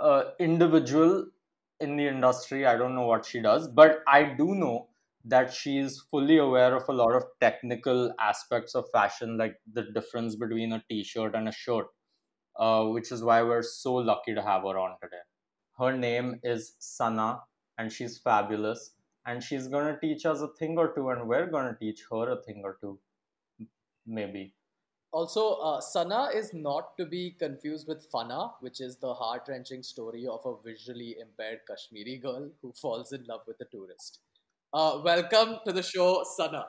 uh, 0.00 0.30
individual 0.38 1.26
in 1.80 1.96
the 1.96 2.06
industry. 2.06 2.66
I 2.66 2.76
don't 2.76 2.94
know 2.94 3.06
what 3.06 3.24
she 3.26 3.40
does, 3.40 3.68
but 3.68 4.02
I 4.06 4.24
do 4.24 4.54
know 4.54 4.90
that 5.24 5.52
she 5.52 5.78
is 5.78 6.00
fully 6.00 6.38
aware 6.38 6.74
of 6.76 6.88
a 6.88 6.92
lot 6.92 7.14
of 7.14 7.24
technical 7.40 8.12
aspects 8.18 8.74
of 8.74 8.86
fashion, 8.92 9.36
like 9.36 9.56
the 9.72 9.82
difference 9.92 10.36
between 10.36 10.72
a 10.72 10.82
t 10.88 11.04
shirt 11.04 11.34
and 11.34 11.48
a 11.48 11.52
shirt 11.52 11.86
uh, 12.56 12.84
which 12.86 13.12
is 13.12 13.24
why 13.24 13.42
we're 13.42 13.62
so 13.62 13.94
lucky 13.96 14.34
to 14.34 14.42
have 14.42 14.62
her 14.62 14.78
on 14.78 14.96
today. 15.02 15.22
Her 15.78 15.96
name 15.96 16.40
is 16.44 16.76
Sana, 16.80 17.42
and 17.78 17.92
she's 17.92 18.18
fabulous. 18.18 18.94
And 19.28 19.44
she's 19.44 19.68
going 19.68 19.92
to 19.92 20.00
teach 20.00 20.24
us 20.24 20.40
a 20.40 20.48
thing 20.58 20.78
or 20.78 20.94
two, 20.94 21.10
and 21.10 21.28
we're 21.28 21.50
going 21.54 21.66
to 21.66 21.78
teach 21.78 22.02
her 22.10 22.30
a 22.30 22.36
thing 22.42 22.62
or 22.64 22.78
two, 22.80 22.98
maybe. 24.06 24.54
Also, 25.12 25.54
uh, 25.56 25.80
Sana 25.80 26.30
is 26.34 26.54
not 26.54 26.96
to 26.98 27.04
be 27.04 27.36
confused 27.38 27.86
with 27.88 28.10
Fanaa, 28.10 28.52
which 28.60 28.80
is 28.80 28.96
the 28.96 29.12
heart 29.12 29.42
wrenching 29.48 29.82
story 29.82 30.26
of 30.26 30.40
a 30.46 30.54
visually 30.64 31.16
impaired 31.20 31.60
Kashmiri 31.68 32.16
girl 32.22 32.50
who 32.62 32.72
falls 32.72 33.12
in 33.12 33.24
love 33.28 33.42
with 33.46 33.60
a 33.60 33.66
tourist. 33.66 34.20
Uh, 34.72 35.00
welcome 35.04 35.56
to 35.66 35.72
the 35.72 35.82
show, 35.82 36.24
Sana. 36.36 36.64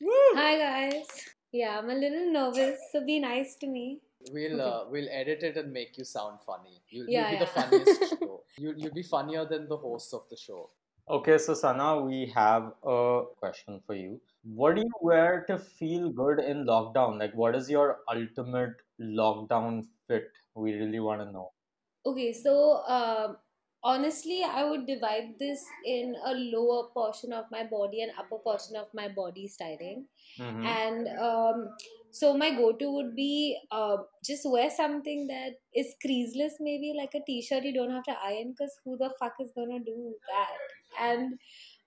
Woo! 0.00 0.10
Hi 0.34 0.58
guys. 0.58 1.06
Yeah, 1.52 1.78
I'm 1.78 1.90
a 1.90 1.94
little 1.94 2.32
nervous, 2.32 2.78
so 2.92 3.04
be 3.04 3.18
nice 3.18 3.56
to 3.60 3.66
me. 3.66 4.00
We'll 4.32 4.60
uh, 4.60 4.84
we'll 4.90 5.08
edit 5.10 5.42
it 5.42 5.56
and 5.56 5.72
make 5.72 5.96
you 5.96 6.04
sound 6.04 6.38
funny. 6.44 6.82
You'll, 6.90 7.08
Yeah, 7.08 7.30
you'll 7.30 7.38
be 7.38 7.44
the 7.44 7.50
funniest 7.50 8.10
show. 8.20 8.42
You, 8.58 8.74
you'll 8.76 8.94
be 8.94 9.04
funnier 9.04 9.44
than 9.44 9.68
the 9.68 9.76
hosts 9.76 10.12
of 10.12 10.22
the 10.28 10.36
show. 10.36 10.70
Okay, 11.08 11.38
so 11.38 11.54
Sana, 11.54 12.00
we 12.00 12.26
have 12.34 12.72
a 12.82 13.22
question 13.38 13.80
for 13.86 13.94
you. 13.94 14.20
What 14.42 14.74
do 14.74 14.82
you 14.82 14.92
wear 15.00 15.44
to 15.48 15.58
feel 15.58 16.10
good 16.10 16.40
in 16.40 16.64
lockdown? 16.66 17.18
Like, 17.18 17.32
what 17.34 17.54
is 17.54 17.70
your 17.70 17.98
ultimate 18.12 18.74
lockdown 19.00 19.86
fit? 20.08 20.32
We 20.54 20.74
really 20.74 20.98
want 20.98 21.20
to 21.20 21.30
know. 21.30 21.52
Okay, 22.04 22.32
so 22.32 22.82
um, 22.86 23.36
honestly, 23.84 24.42
I 24.44 24.64
would 24.64 24.86
divide 24.86 25.38
this 25.38 25.64
in 25.84 26.16
a 26.24 26.34
lower 26.34 26.88
portion 26.90 27.32
of 27.32 27.44
my 27.52 27.64
body 27.64 28.02
and 28.02 28.12
upper 28.18 28.38
portion 28.38 28.74
of 28.76 28.92
my 28.92 29.08
body 29.08 29.46
styling. 29.46 30.06
Mhm. 30.38 30.64
And 30.64 31.08
um, 31.18 31.68
so 32.10 32.36
my 32.36 32.50
go-to 32.50 32.90
would 32.90 33.14
be 33.14 33.58
uh, 33.70 33.98
just 34.24 34.44
wear 34.44 34.70
something 34.70 35.28
that 35.28 35.60
is 35.72 35.94
creaseless, 36.04 36.54
maybe 36.58 36.94
like 36.96 37.14
a 37.14 37.22
t-shirt 37.24 37.64
you 37.64 37.74
don't 37.74 37.90
have 37.90 38.04
to 38.04 38.16
iron, 38.32 38.50
because 38.52 38.76
who 38.84 38.96
the 38.96 39.10
fuck 39.20 39.34
is 39.40 39.52
gonna 39.52 39.78
do 39.78 40.16
that? 40.32 40.75
And 41.00 41.38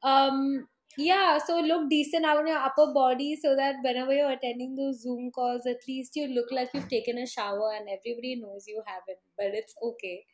um, 0.04 0.68
yeah, 0.98 1.38
so 1.38 1.60
look 1.60 1.90
decent 1.90 2.26
out 2.26 2.38
on 2.38 2.48
your 2.48 2.58
upper 2.58 2.92
body 2.94 3.38
so 3.42 3.56
that 3.56 3.76
whenever 3.84 4.14
you're 4.14 4.32
attending 4.32 4.76
those 4.76 5.02
Zoom 5.02 5.32
calls, 5.32 5.66
at 5.66 5.78
least 5.88 6.16
you 6.16 6.28
look 6.28 6.48
like 6.52 6.70
you've 6.74 6.90
taken 6.90 7.18
a 7.18 7.28
shower 7.28 7.72
and 7.78 7.88
everybody 7.88 8.36
knows 8.36 8.66
you 8.68 8.82
haven't, 8.86 9.20
but 9.38 9.48
it's 9.54 9.76
okay. 9.82 10.26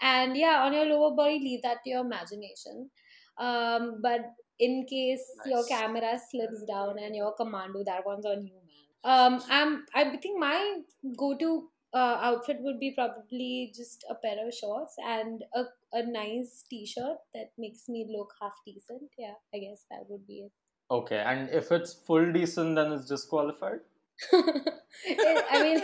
And 0.00 0.36
yeah, 0.36 0.62
on 0.64 0.72
your 0.72 0.86
lower 0.86 1.14
body, 1.14 1.38
leave 1.38 1.62
that 1.62 1.78
to 1.84 1.90
your 1.90 2.04
imagination. 2.04 2.90
Um, 3.38 4.00
but 4.02 4.20
in 4.58 4.84
case 4.86 5.24
your 5.46 5.58
Nice. 5.58 5.68
camera 5.68 6.18
slips 6.30 6.64
down 6.64 6.98
and 6.98 7.16
you're 7.16 7.32
commando, 7.32 7.82
that 7.84 8.04
one's 8.04 8.26
on 8.26 8.44
you, 8.46 8.52
man. 8.52 8.60
Um, 9.02 9.42
I'm, 9.48 9.86
I 9.94 10.16
think 10.16 10.38
my 10.38 10.80
go-to 11.16 11.68
uh, 11.94 12.18
outfit 12.20 12.58
would 12.60 12.78
be 12.78 12.92
probably 12.94 13.72
just 13.74 14.04
a 14.10 14.14
pair 14.14 14.46
of 14.46 14.52
shorts 14.52 14.96
and 15.06 15.42
a, 15.54 15.64
a 15.92 16.02
nice 16.06 16.64
t-shirt 16.68 17.18
that 17.34 17.50
makes 17.58 17.88
me 17.88 18.06
look 18.10 18.32
half 18.40 18.54
decent. 18.66 19.10
Yeah, 19.18 19.34
I 19.54 19.58
guess 19.58 19.84
that 19.90 20.04
would 20.08 20.26
be 20.26 20.40
it. 20.46 20.52
Okay, 20.90 21.18
and 21.18 21.48
if 21.50 21.70
it's 21.70 21.92
full 21.92 22.32
decent, 22.32 22.74
then 22.74 22.92
it's 22.92 23.06
disqualified? 23.06 23.80
I 24.32 25.62
mean, 25.62 25.80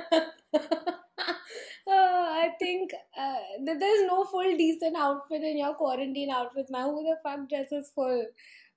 uh, 0.00 0.60
I 1.88 2.50
think 2.58 2.90
uh, 3.16 3.36
there's 3.64 4.06
no 4.06 4.24
full 4.24 4.56
decent 4.56 4.96
outfit 4.96 5.42
in 5.42 5.58
your 5.58 5.74
quarantine 5.74 6.30
outfits, 6.30 6.70
man. 6.70 6.86
Who 6.86 7.04
the 7.04 7.16
fuck 7.22 7.48
dresses 7.48 7.90
full? 7.94 8.26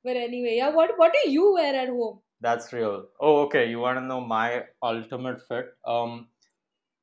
But 0.04 0.18
anyway, 0.18 0.56
yeah. 0.58 0.70
What 0.70 0.92
what 0.98 1.14
do 1.14 1.30
you 1.30 1.54
wear 1.54 1.76
at 1.76 1.90
home? 1.90 2.20
That's 2.40 2.72
real. 2.74 3.06
Oh, 3.20 3.42
okay. 3.42 3.70
You 3.70 3.80
want 3.80 4.00
to 4.00 4.06
know 4.06 4.22
my 4.22 4.66
ultimate 4.82 5.42
fit? 5.48 5.68
Um, 5.86 6.28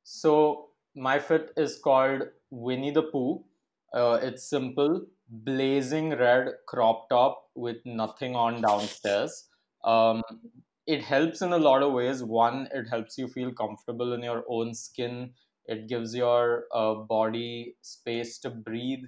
so 0.02 0.70
my 0.96 1.18
fit 1.18 1.52
is 1.56 1.78
called 1.78 2.22
Winnie 2.50 2.90
the 2.90 3.02
Pooh. 3.02 3.44
Uh, 3.92 4.18
it's 4.22 4.48
simple, 4.48 5.06
blazing 5.28 6.10
red 6.10 6.48
crop 6.66 7.08
top 7.08 7.50
with 7.54 7.78
nothing 7.84 8.36
on 8.36 8.60
downstairs. 8.60 9.48
Um, 9.84 10.22
it 10.86 11.02
helps 11.02 11.42
in 11.42 11.52
a 11.52 11.58
lot 11.58 11.82
of 11.82 11.92
ways. 11.92 12.22
One, 12.22 12.68
it 12.72 12.88
helps 12.88 13.18
you 13.18 13.28
feel 13.28 13.52
comfortable 13.52 14.12
in 14.12 14.22
your 14.22 14.44
own 14.48 14.74
skin. 14.74 15.34
It 15.66 15.86
gives 15.88 16.14
your 16.14 16.64
uh, 16.74 16.94
body 16.94 17.76
space 17.82 18.38
to 18.40 18.50
breathe, 18.50 19.04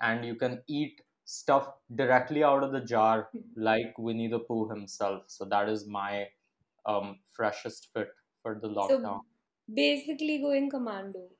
and 0.00 0.24
you 0.24 0.36
can 0.36 0.62
eat 0.68 1.00
stuff 1.24 1.68
directly 1.94 2.44
out 2.44 2.62
of 2.62 2.72
the 2.72 2.80
jar, 2.80 3.30
like 3.56 3.98
Winnie 3.98 4.28
the 4.28 4.38
Pooh 4.38 4.68
himself. 4.68 5.24
So 5.26 5.44
that 5.46 5.68
is 5.68 5.86
my 5.86 6.28
um, 6.86 7.20
freshest 7.32 7.90
fit 7.92 8.08
for 8.42 8.58
the 8.60 8.68
lockdown. 8.68 9.20
So 9.20 9.24
basically, 9.72 10.38
going 10.38 10.70
commando. 10.70 11.30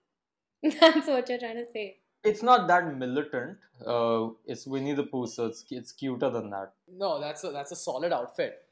That's 0.81 1.07
what 1.07 1.29
you're 1.29 1.39
trying 1.39 1.57
to 1.57 1.71
say. 1.71 1.99
It's 2.23 2.43
not 2.43 2.67
that 2.69 2.97
militant. 2.97 3.59
Uh, 3.87 4.29
it's 4.47 4.67
Winnie 4.67 4.95
the 4.95 5.03
Pooh, 5.03 5.27
so 5.27 5.47
it's 5.47 5.65
it's 5.71 5.93
cuter 5.93 6.31
than 6.31 6.49
that. 6.51 6.73
No, 6.91 7.21
that's 7.21 7.45
a 7.45 7.51
that's 7.51 7.73
a 7.73 7.77
solid 7.77 8.15
outfit. 8.15 8.63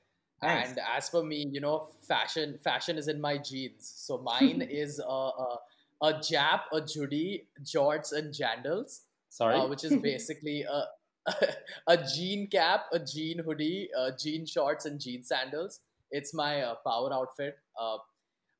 Thanks. 0.41 0.71
And 0.71 0.79
as 0.97 1.11
for 1.11 1.23
me, 1.23 1.47
you 1.53 1.61
know, 1.61 1.89
fashion 2.09 2.59
fashion 2.65 2.97
is 2.97 3.09
in 3.09 3.21
my 3.21 3.37
genes. 3.37 3.93
So 3.95 4.19
mine 4.31 4.63
is 4.63 5.01
a 5.01 5.05
a, 5.05 5.59
a 6.01 6.15
jap, 6.15 6.63
a 6.73 6.81
judy, 6.81 7.49
jorts, 7.63 8.13
and 8.13 8.33
jandals, 8.33 9.01
Sorry. 9.29 9.57
uh, 9.57 9.67
which 9.67 9.85
is 9.85 9.97
basically 9.97 10.63
a 10.63 10.85
a 11.87 11.97
jean 12.15 12.47
cap, 12.47 12.87
a 12.93 13.01
jean 13.01 13.41
hoodie, 13.41 13.91
uh, 13.99 14.13
jean 14.19 14.47
shorts, 14.47 14.87
and 14.87 14.99
jean 14.99 15.23
sandals. 15.23 15.81
It's 16.11 16.33
my 16.33 16.63
uh, 16.63 16.77
power 16.87 17.13
outfit. 17.13 17.59
Uh, 17.79 17.99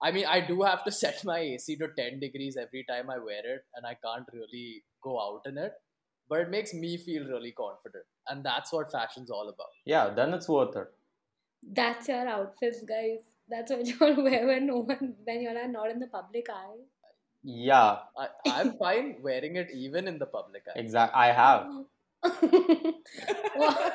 I 0.03 0.11
mean, 0.11 0.27
I 0.27 0.41
do 0.41 0.63
have 0.63 0.85
to 0.85 0.93
set 1.03 1.25
my 1.25 1.39
AC 1.39 1.77
to 1.77 1.89
10 1.97 2.21
degrees 2.21 2.57
every 2.57 2.85
time 2.89 3.11
I 3.11 3.19
wear 3.19 3.43
it, 3.45 3.65
and 3.77 3.87
I 3.87 3.95
can't 3.95 4.27
really 4.33 4.83
go 5.03 5.21
out 5.21 5.43
in 5.47 5.59
it. 5.59 5.73
But 6.29 6.41
it 6.41 6.51
makes 6.51 6.73
me 6.73 6.97
feel 6.97 7.25
really 7.25 7.53
confident, 7.53 8.05
and 8.29 8.45
that's 8.45 8.73
what 8.73 8.91
fashion's 8.91 9.31
all 9.31 9.49
about. 9.49 9.75
yeah, 9.85 10.11
then 10.11 10.33
it's 10.35 10.49
worth 10.49 10.77
it. 10.77 10.89
That's 11.63 12.09
your 12.09 12.27
outfits, 12.27 12.83
guys. 12.83 13.21
That's 13.49 13.71
what 13.71 13.87
you'll 13.87 14.23
wear 14.23 14.47
when 14.47 14.67
no 14.67 14.79
one, 14.79 15.15
when 15.25 15.43
you're 15.43 15.69
not 15.69 15.91
in 15.91 16.01
the 16.01 16.07
public 16.07 16.47
eye. 16.51 16.81
Yeah, 17.43 17.99
I, 18.17 18.29
I'm 18.47 18.73
fine 18.79 19.17
wearing 19.21 19.57
it 19.57 19.71
even 19.75 20.09
in 20.09 20.19
the 20.19 20.27
public 20.27 20.63
eye. 20.69 20.79
Exactly, 20.79 21.21
I 21.21 21.33
have. 21.33 21.67
Wow. 23.57 23.91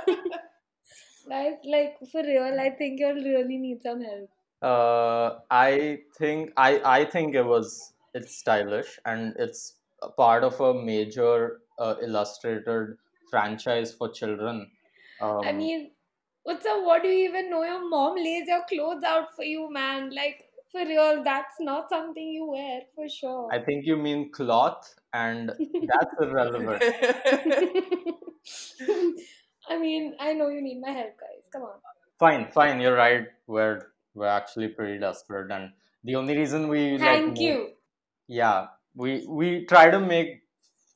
Guys, 1.30 1.58
like 1.66 1.98
for 2.12 2.22
real, 2.24 2.58
I 2.60 2.70
think 2.70 3.00
you'll 3.00 3.16
really 3.16 3.58
need 3.58 3.82
some 3.82 4.02
help. 4.02 4.30
Uh, 4.62 5.40
I 5.52 6.00
think 6.18 6.52
I 6.58 6.82
I 6.84 7.06
think 7.06 7.36
it 7.36 7.46
was 7.46 7.94
it's 8.14 8.36
stylish 8.36 9.00
and 9.06 9.36
it's 9.38 9.76
a 10.02 10.10
part 10.10 10.44
of 10.44 10.60
a 10.60 10.74
major 10.74 11.60
uh, 11.80 11.96
illustrated 12.02 12.98
franchise 13.30 13.94
for 13.94 14.10
children. 14.10 14.72
Um, 15.22 15.42
I 15.44 15.52
mean, 15.52 15.92
what's 16.44 16.66
up? 16.66 16.84
What 16.84 17.04
do 17.04 17.10
you 17.10 17.30
even 17.30 17.50
know? 17.50 17.64
Your 17.64 17.88
mom 17.88 18.16
lays 18.16 18.48
your 18.48 18.64
clothes 18.70 19.04
out 19.04 19.36
for 19.36 19.44
you, 19.44 19.72
man. 19.72 20.10
Like, 20.16 20.46
for 20.72 20.86
real, 20.86 21.24
that's 21.24 21.60
not 21.60 21.90
something 21.90 22.28
you 22.28 22.46
wear 22.48 22.82
for 22.96 23.10
sure. 23.10 23.50
I 23.52 23.60
think 23.60 23.86
you 23.86 23.98
mean 23.98 24.32
cloth, 24.32 24.96
and 25.14 25.50
that's 25.50 26.16
irrelevant. 26.22 26.84
I 29.70 29.78
mean, 29.78 30.16
I 30.20 30.34
know 30.34 30.50
you 30.50 30.62
need 30.62 30.80
my 30.80 30.92
help, 30.92 31.20
guys. 31.20 31.50
Come 31.52 31.64
on. 31.64 31.80
Fine, 32.20 32.52
fine, 32.52 32.80
you're 32.80 32.96
right. 32.96 33.28
We're 33.48 33.88
we're 34.18 34.34
actually 34.40 34.70
pretty 34.70 35.00
desperate, 35.00 35.52
and 35.52 35.72
the 36.04 36.16
only 36.16 36.38
reason 36.38 36.68
we 36.68 36.84
like 36.98 37.26
Thank 37.26 37.28
move- 37.38 37.38
you. 37.50 37.74
yeah 38.28 38.68
we 38.96 39.26
we 39.28 39.48
try 39.72 39.90
to 39.96 40.00
make 40.00 40.30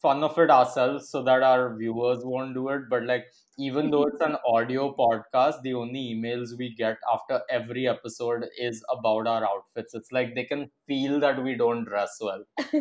fun 0.06 0.24
of 0.28 0.38
it 0.44 0.50
ourselves 0.50 1.10
so 1.10 1.22
that 1.24 1.44
our 1.50 1.76
viewers 1.78 2.24
won't 2.32 2.54
do 2.60 2.70
it 2.76 2.84
but 2.94 3.04
like 3.12 3.28
even 3.68 3.92
though 3.92 4.04
it's 4.12 4.22
an 4.28 4.36
audio 4.54 4.86
podcast 5.02 5.62
the 5.68 5.74
only 5.82 6.04
emails 6.16 6.56
we 6.58 6.70
get 6.82 6.98
after 7.14 7.42
every 7.60 7.88
episode 7.88 8.48
is 8.70 8.84
about 8.98 9.28
our 9.36 9.46
outfits 9.52 9.94
it's 9.94 10.12
like 10.12 10.34
they 10.36 10.46
can 10.54 10.70
feel 10.88 11.20
that 11.20 11.44
we 11.44 11.56
don't 11.56 11.86
dress 11.86 12.18
well 12.30 12.44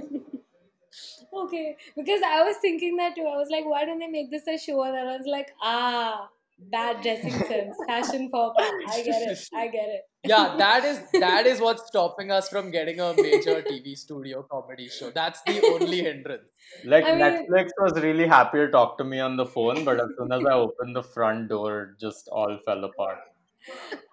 Okay, 1.32 1.76
because 1.96 2.20
I 2.22 2.42
was 2.42 2.56
thinking 2.60 2.96
that 2.96 3.14
too. 3.14 3.22
I 3.22 3.36
was 3.36 3.48
like, 3.50 3.64
why 3.64 3.84
don't 3.84 3.98
they 3.98 4.08
make 4.08 4.30
this 4.30 4.46
a 4.48 4.58
show? 4.58 4.82
And 4.82 4.96
I 4.96 5.16
was 5.16 5.26
like, 5.26 5.52
ah, 5.62 6.28
bad 6.70 7.02
dressing 7.02 7.32
sense, 7.32 7.76
fashion 7.86 8.30
pop. 8.30 8.54
I 8.58 9.02
get 9.02 9.22
it. 9.30 9.38
I 9.54 9.66
get 9.68 9.88
it. 9.88 10.02
yeah, 10.24 10.54
that 10.58 10.84
is 10.84 11.00
that 11.20 11.46
is 11.46 11.60
what's 11.60 11.86
stopping 11.86 12.30
us 12.30 12.48
from 12.48 12.70
getting 12.70 13.00
a 13.00 13.14
major 13.16 13.62
TV 13.62 13.96
studio 13.96 14.42
comedy 14.50 14.88
show. 14.88 15.10
That's 15.10 15.40
the 15.42 15.62
only 15.72 16.02
hindrance. 16.02 16.42
like 16.84 17.04
I 17.04 17.12
mean- 17.12 17.20
netflix 17.22 17.70
was 17.78 17.94
really 18.02 18.26
happy 18.26 18.58
to 18.58 18.68
talk 18.70 18.98
to 18.98 19.04
me 19.04 19.18
on 19.20 19.36
the 19.36 19.46
phone 19.46 19.84
but 19.84 19.98
as 20.04 20.10
soon 20.18 20.30
as 20.32 20.44
i 20.44 20.52
opened 20.54 20.94
the 20.94 21.02
front 21.02 21.48
door 21.48 21.96
just 22.00 22.28
all 22.28 22.58
fell 22.66 22.84
apart 22.84 23.18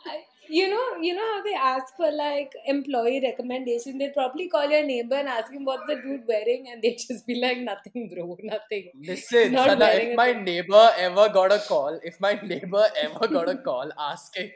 I, 0.06 0.22
you 0.50 0.70
know, 0.70 0.84
you 1.02 1.14
know 1.16 1.26
how 1.34 1.44
they 1.44 1.54
ask 1.56 1.96
for 1.96 2.12
like 2.12 2.52
employee 2.66 3.22
recommendation. 3.24 3.98
They'd 3.98 4.14
probably 4.14 4.48
call 4.50 4.70
your 4.70 4.86
neighbor 4.86 5.16
and 5.16 5.28
ask 5.28 5.52
him 5.52 5.66
what's 5.66 5.84
the 5.88 5.96
dude 5.96 6.24
wearing, 6.28 6.68
and 6.72 6.82
they'd 6.82 6.98
just 7.08 7.26
be 7.28 7.36
like, 7.42 7.60
nothing, 7.60 8.10
bro, 8.14 8.38
nothing. 8.44 8.92
Listen, 9.02 9.54
Sana, 9.54 9.86
if 9.94 10.16
my 10.16 10.34
thing. 10.34 10.44
neighbor 10.46 10.92
ever 10.98 11.30
got 11.30 11.52
a 11.52 11.60
call, 11.60 12.00
if 12.04 12.20
my 12.20 12.34
neighbor 12.44 12.86
ever 13.02 13.28
got 13.28 13.50
a 13.50 13.56
call 13.70 13.92
asking 14.00 14.52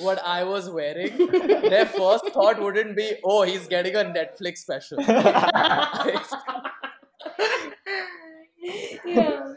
what 0.00 0.18
I 0.24 0.44
was 0.44 0.70
wearing, 0.70 1.16
their 1.28 1.84
first 1.86 2.26
thought 2.28 2.60
wouldn't 2.60 2.96
be, 2.96 3.12
oh, 3.22 3.42
he's 3.42 3.66
getting 3.66 3.94
a 3.96 4.04
Netflix 4.04 4.58
special. 4.58 4.98
yeah, 9.04 9.54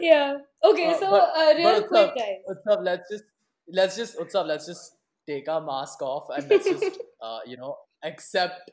yeah. 0.00 0.36
Okay, 0.64 0.90
Uh, 0.90 0.98
so 0.98 1.10
but- 1.10 1.32
uh, 1.36 1.54
real 1.56 1.80
but 1.80 1.88
quick, 1.88 2.10
Utsav, 2.10 2.16
guys. 2.16 2.38
Utsav, 2.56 2.84
let's 2.84 3.08
just 3.10 3.24
let's 3.68 3.96
just 3.96 4.18
Utsav, 4.18 4.46
let's 4.46 4.66
just 4.66 4.96
take 5.26 5.48
our 5.48 5.60
mask 5.60 6.02
off 6.02 6.28
and 6.36 6.48
let's 6.48 6.68
just 6.68 6.98
uh, 7.22 7.40
you 7.46 7.56
know 7.56 7.76
accept 8.04 8.70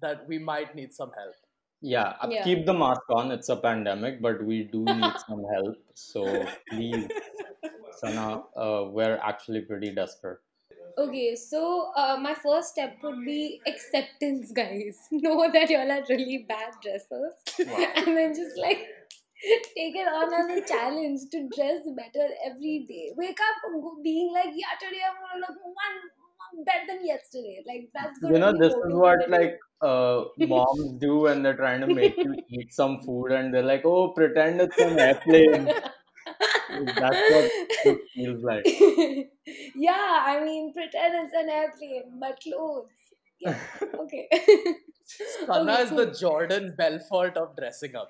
that 0.00 0.26
we 0.28 0.38
might 0.38 0.74
need 0.74 0.92
some 0.94 1.10
help. 1.18 1.34
yeah, 1.80 2.14
uh, 2.22 2.28
Yeah. 2.30 2.44
keep 2.44 2.66
the 2.66 2.74
mask 2.74 3.02
on 3.16 3.30
it's 3.34 3.48
a 3.48 3.56
pandemic 3.56 4.20
but 4.22 4.42
we 4.44 4.56
do 4.64 4.80
need 5.00 5.14
some 5.28 5.42
help 5.54 5.76
so 5.94 6.24
please 6.70 7.06
sana 8.00 8.42
uh, 8.56 8.84
we're 8.96 9.18
actually 9.32 9.62
pretty 9.72 9.90
desperate 10.02 10.38
Okay, 10.98 11.36
so 11.36 11.92
uh, 11.96 12.16
my 12.20 12.34
first 12.34 12.70
step 12.70 12.96
would 13.04 13.24
be 13.24 13.60
acceptance, 13.68 14.50
guys. 14.50 14.96
Know 15.12 15.48
that 15.56 15.70
y'all 15.70 15.92
are 15.96 16.02
really 16.08 16.38
bad 16.48 16.72
dressers, 16.82 17.34
and 17.60 18.16
then 18.16 18.34
just 18.34 18.58
like 18.58 18.80
take 19.42 19.94
it 19.96 20.08
on 20.08 20.32
as 20.34 20.50
a 20.58 20.66
challenge 20.66 21.20
to 21.32 21.48
dress 21.54 21.80
better 21.96 22.28
every 22.44 22.86
day. 22.88 23.12
Wake 23.16 23.38
up 23.40 23.56
being 24.02 24.32
like, 24.32 24.52
yeah, 24.54 24.74
today 24.80 25.00
I'm 25.08 25.16
gonna 25.16 25.40
look 25.40 25.58
one, 25.64 25.96
one 26.36 26.64
better 26.64 26.86
than 26.88 27.06
yesterday. 27.06 27.62
Like 27.66 27.90
that's 27.94 28.18
gonna 28.18 28.34
you 28.34 28.38
know 28.38 28.52
be 28.52 28.58
this 28.58 28.72
is 28.72 28.76
motivating. 28.90 28.98
what 28.98 29.30
like 29.30 29.58
uh, 29.80 30.24
moms 30.38 30.92
do 31.00 31.20
when 31.20 31.42
they're 31.42 31.56
trying 31.56 31.80
to 31.80 31.86
make 31.86 32.16
you 32.22 32.34
eat 32.48 32.72
some 32.72 33.00
food 33.02 33.32
and 33.32 33.54
they're 33.54 33.62
like 33.62 33.84
oh 33.84 34.08
pretend 34.10 34.60
it's 34.60 34.78
an 34.80 34.98
airplane 34.98 35.70
that's 36.98 37.24
what 37.30 37.52
it 37.84 37.98
feels 38.14 38.42
like 38.42 38.64
yeah, 39.74 40.22
I 40.26 40.42
mean, 40.44 40.72
pretend 40.72 41.14
it's 41.26 41.34
an 41.34 41.48
airplane, 41.48 42.18
but 42.20 42.38
clothes. 42.40 42.90
Yeah, 43.40 43.58
okay. 44.00 44.28
Sana 45.46 45.72
Okay, 45.72 45.82
is 45.82 45.90
the. 45.90 46.06
Jordan 46.06 46.74
Belfort 46.76 47.36
of 47.36 47.56
dressing 47.56 47.96
up. 47.96 48.08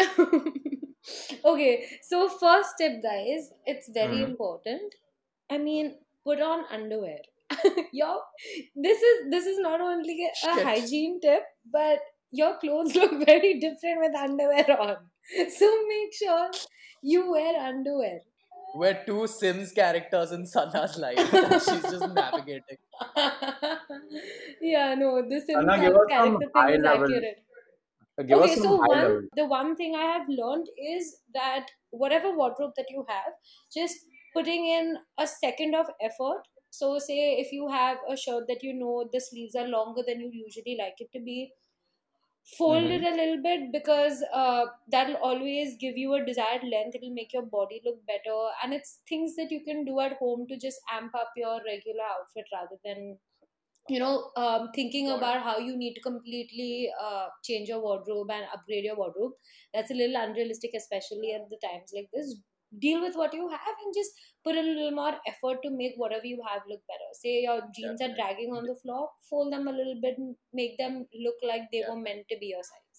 okay, 1.44 1.84
so 2.02 2.28
first 2.28 2.74
tip, 2.78 3.02
guys, 3.02 3.50
it's 3.66 3.88
very 3.88 4.18
Mhm. 4.18 4.30
important. 4.30 4.94
I 5.50 5.58
mean, 5.58 5.96
put 6.24 6.40
on 6.40 6.64
underwear. 6.70 7.18
Yo, 7.92 8.10
this 8.76 9.02
is 9.10 9.30
this 9.30 9.46
is 9.46 9.58
not 9.58 9.80
only 9.80 10.16
a 10.26 10.34
Shit. 10.42 10.64
hygiene 10.64 11.20
tip, 11.20 11.42
but 11.78 11.98
your 12.30 12.56
clothes 12.58 12.94
look 13.02 13.14
very 13.26 13.54
different 13.58 14.00
with 14.06 14.14
underwear 14.14 14.80
on. 14.80 14.96
So 15.58 15.70
make 15.88 16.14
sure 16.14 16.50
you 17.02 17.30
wear 17.30 17.56
underwear. 17.68 18.20
We're 18.72 18.98
two 19.04 19.26
Sims 19.26 19.72
characters 19.72 20.30
in 20.30 20.46
Sana's 20.46 20.96
life. 20.96 21.16
that 21.32 21.60
She's 21.68 21.82
just 21.90 22.08
navigating. 22.14 22.78
yeah, 24.60 24.94
no, 24.94 25.22
this 25.28 25.44
is 25.44 25.56
Anna, 25.56 25.78
give 25.80 25.92
us 25.94 25.98
some 25.98 26.08
character 26.08 26.38
thing 26.38 26.50
high 26.54 26.72
is 26.74 26.82
level- 26.82 27.04
accurate. 27.04 27.42
Give 28.18 28.38
okay, 28.38 28.56
so 28.56 28.76
one 28.76 29.02
level 29.02 29.28
the 29.34 29.46
one 29.46 29.76
thing 29.76 29.94
I 29.94 30.04
have 30.04 30.28
learned 30.28 30.68
is 30.78 31.22
that 31.34 31.70
whatever 31.90 32.32
wardrobe 32.36 32.72
that 32.76 32.90
you 32.90 33.04
have, 33.08 33.32
just 33.74 33.96
putting 34.34 34.66
in 34.66 34.96
a 35.18 35.26
second 35.26 35.74
of 35.74 35.86
effort. 36.00 36.42
So 36.70 36.98
say 36.98 37.32
if 37.40 37.52
you 37.52 37.68
have 37.68 37.98
a 38.08 38.16
shirt 38.16 38.44
that 38.48 38.62
you 38.62 38.72
know 38.72 39.08
the 39.12 39.20
sleeves 39.20 39.54
are 39.56 39.66
longer 39.66 40.02
than 40.06 40.20
you 40.20 40.30
usually 40.32 40.76
like 40.78 40.94
it 41.00 41.10
to 41.12 41.20
be, 41.20 41.52
fold 42.58 42.90
Mhm. 42.90 42.96
it 42.96 43.02
a 43.02 43.14
little 43.16 43.42
bit 43.42 43.70
because 43.72 44.22
uh, 44.32 44.66
that'll 44.90 45.16
always 45.16 45.76
give 45.78 45.96
you 45.96 46.14
a 46.14 46.24
desired 46.24 46.62
length. 46.64 46.94
It'll 46.96 47.14
make 47.14 47.32
your 47.32 47.42
body 47.46 47.80
look 47.84 48.04
better, 48.06 48.38
and 48.62 48.74
it's 48.74 49.00
things 49.08 49.36
that 49.36 49.50
you 49.50 49.62
can 49.64 49.84
do 49.84 50.00
at 50.00 50.14
home 50.18 50.46
to 50.48 50.56
just 50.58 50.80
amp 50.90 51.14
up 51.14 51.32
your 51.36 51.60
regular 51.64 52.04
outfit 52.04 52.46
rather 52.52 52.78
than 52.84 53.18
you 53.88 53.98
know 53.98 54.30
um, 54.36 54.68
thinking 54.74 55.06
Got 55.06 55.14
it. 55.14 55.18
about 55.18 55.42
how 55.42 55.58
you 55.58 55.76
need 55.76 55.94
to 55.94 56.00
completely 56.00 56.90
uh, 57.02 57.26
change 57.44 57.68
your 57.68 57.80
wardrobe 57.80 58.30
and 58.30 58.44
upgrade 58.54 58.84
your 58.84 58.96
wardrobe 58.96 59.32
that's 59.74 59.90
a 59.90 59.94
little 59.94 60.16
unrealistic 60.16 60.70
especially 60.76 61.32
at 61.34 61.48
the 61.50 61.58
times 61.66 61.92
like 61.94 62.08
this. 62.12 62.36
Deal 62.80 63.00
with 63.00 63.16
what 63.16 63.34
you 63.34 63.48
have 63.48 63.76
and 63.84 63.92
just 63.92 64.12
put 64.44 64.54
a 64.56 64.62
little 64.62 64.92
more 64.92 65.14
effort 65.26 65.58
to 65.64 65.70
make 65.70 65.94
whatever 65.96 66.24
you 66.24 66.40
have 66.48 66.62
look 66.68 66.80
better. 66.86 67.08
Say 67.14 67.42
your 67.42 67.62
jeans 67.74 68.00
are 68.00 68.14
dragging 68.14 68.52
on 68.52 68.64
the 68.64 68.76
floor 68.76 69.08
fold 69.28 69.52
them 69.52 69.66
a 69.66 69.72
little 69.72 69.98
bit 70.00 70.16
and 70.18 70.36
make 70.52 70.78
them 70.78 71.06
look 71.24 71.34
like 71.42 71.62
they 71.72 71.82
were 71.88 71.96
meant 71.96 72.26
to 72.28 72.36
be 72.38 72.46
your 72.46 72.62
size 72.62 72.89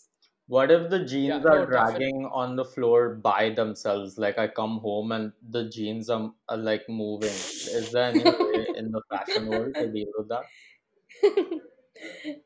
What 0.51 0.69
if 0.71 0.89
the 0.91 1.03
jeans 1.05 1.33
Yeah, 1.33 1.45
are 1.45 1.57
no, 1.57 1.65
definitely. 1.65 2.11
dragging 2.11 2.25
on 2.31 2.55
the 2.57 2.65
floor 2.65 3.15
by 3.15 3.49
themselves? 3.51 4.17
Like 4.19 4.37
I 4.37 4.47
come 4.49 4.79
home 4.79 5.11
and 5.11 5.33
the 5.41 5.69
jeans 5.69 6.09
are, 6.09 6.33
are 6.49 6.57
like 6.57 6.87
moving. 6.89 7.47
Is 7.65 7.91
there 7.93 8.03
any 8.11 8.25
way 8.29 8.67
in 8.75 8.91
the 8.91 9.01
fashion 9.09 9.47
world 9.47 9.75
to 9.79 9.91
deal 9.91 10.11
with 10.17 10.27
that? 10.29 10.51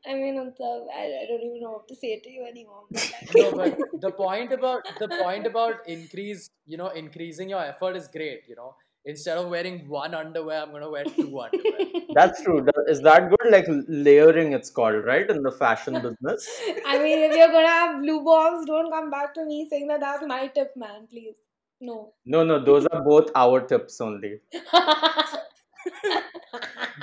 I 0.06 0.14
mean, 0.14 0.36
Utsav, 0.36 0.86
I, 0.94 1.22
I 1.22 1.26
don't 1.28 1.42
even 1.42 1.60
know 1.60 1.72
what 1.72 1.88
to 1.88 1.94
say 1.94 2.20
to 2.20 2.30
you 2.30 2.44
anymore. 2.44 2.84
But 2.92 3.04
like, 3.10 3.30
no, 3.34 3.52
but 3.52 3.80
the 3.94 4.12
point 4.12 4.52
about 4.52 4.98
the 4.98 5.08
point 5.08 5.46
about 5.46 5.86
increase, 5.88 6.48
you 6.66 6.76
know, 6.76 6.88
increasing 6.88 7.48
your 7.48 7.62
effort 7.64 7.96
is 7.96 8.08
great. 8.08 8.42
You 8.48 8.56
know, 8.56 8.76
instead 9.06 9.38
of 9.38 9.48
wearing 9.48 9.88
one 9.88 10.14
underwear, 10.14 10.62
I'm 10.62 10.72
gonna 10.72 10.90
wear 10.90 11.04
two 11.04 11.40
underwear. 11.44 12.02
That's 12.14 12.42
true. 12.42 12.66
Is 12.86 13.00
that 13.02 13.30
good? 13.30 13.50
Like 13.50 13.66
layering, 13.88 14.52
it's 14.52 14.68
called, 14.70 15.04
right? 15.04 15.28
In 15.30 15.42
the 15.42 15.52
fashion 15.52 15.94
business. 16.02 16.48
I 16.86 17.02
mean, 17.02 17.18
if 17.20 17.36
you're 17.36 17.52
gonna 17.52 17.68
have 17.68 18.02
blue 18.02 18.22
balls, 18.22 18.66
don't 18.66 18.90
come 18.90 19.10
back 19.10 19.32
to 19.34 19.44
me 19.44 19.66
saying 19.70 19.88
that 19.88 20.00
that's 20.00 20.26
my 20.26 20.48
tip, 20.48 20.76
man. 20.76 21.06
Please, 21.08 21.36
no. 21.80 22.12
No, 22.24 22.44
no, 22.44 22.62
those 22.62 22.86
are 22.86 23.02
both 23.02 23.30
our 23.34 23.60
tips 23.60 24.00
only. 24.00 24.40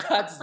That's 0.10 0.40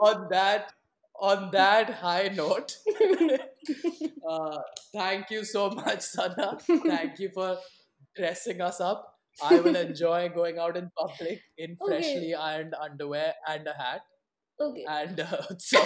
on 0.00 0.28
that 0.30 0.72
on 1.20 1.50
that 1.52 1.90
high 1.90 2.28
note. 2.34 2.76
uh, 4.28 4.58
thank 4.92 5.30
you 5.30 5.44
so 5.44 5.70
much, 5.70 6.00
Sana. 6.02 6.58
Thank 6.86 7.18
you 7.18 7.30
for 7.30 7.58
dressing 8.16 8.60
us 8.60 8.80
up. 8.80 9.06
I 9.42 9.60
will 9.60 9.76
enjoy 9.76 10.28
going 10.28 10.58
out 10.58 10.76
in 10.76 10.90
public 10.98 11.40
in 11.56 11.76
Okay. 11.80 11.86
freshly 11.86 12.34
ironed 12.34 12.74
underwear 12.74 13.34
and 13.48 13.66
a 13.66 13.72
hat. 13.72 14.02
okay. 14.60 14.84
And 14.88 15.20
uh, 15.20 15.42
so, 15.58 15.78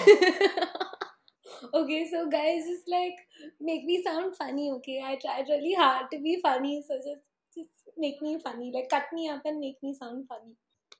okay, 1.73 2.07
so 2.11 2.29
guys, 2.31 2.65
just 2.67 2.89
like 2.89 3.17
make 3.61 3.85
me 3.85 4.03
sound 4.05 4.37
funny, 4.37 4.71
okay? 4.77 5.01
I 5.05 5.17
tried 5.17 5.47
really 5.49 5.75
hard 5.75 6.11
to 6.13 6.19
be 6.21 6.41
funny, 6.43 6.83
so 6.87 6.97
just 6.97 7.25
just 7.55 7.71
make 7.97 8.21
me 8.23 8.39
funny. 8.43 8.73
Like 8.75 8.89
cut 8.91 9.05
me 9.13 9.29
up 9.29 9.43
and 9.45 9.61
make 9.61 9.77
me 9.83 9.95
sound 9.99 10.27
funny. 10.29 10.55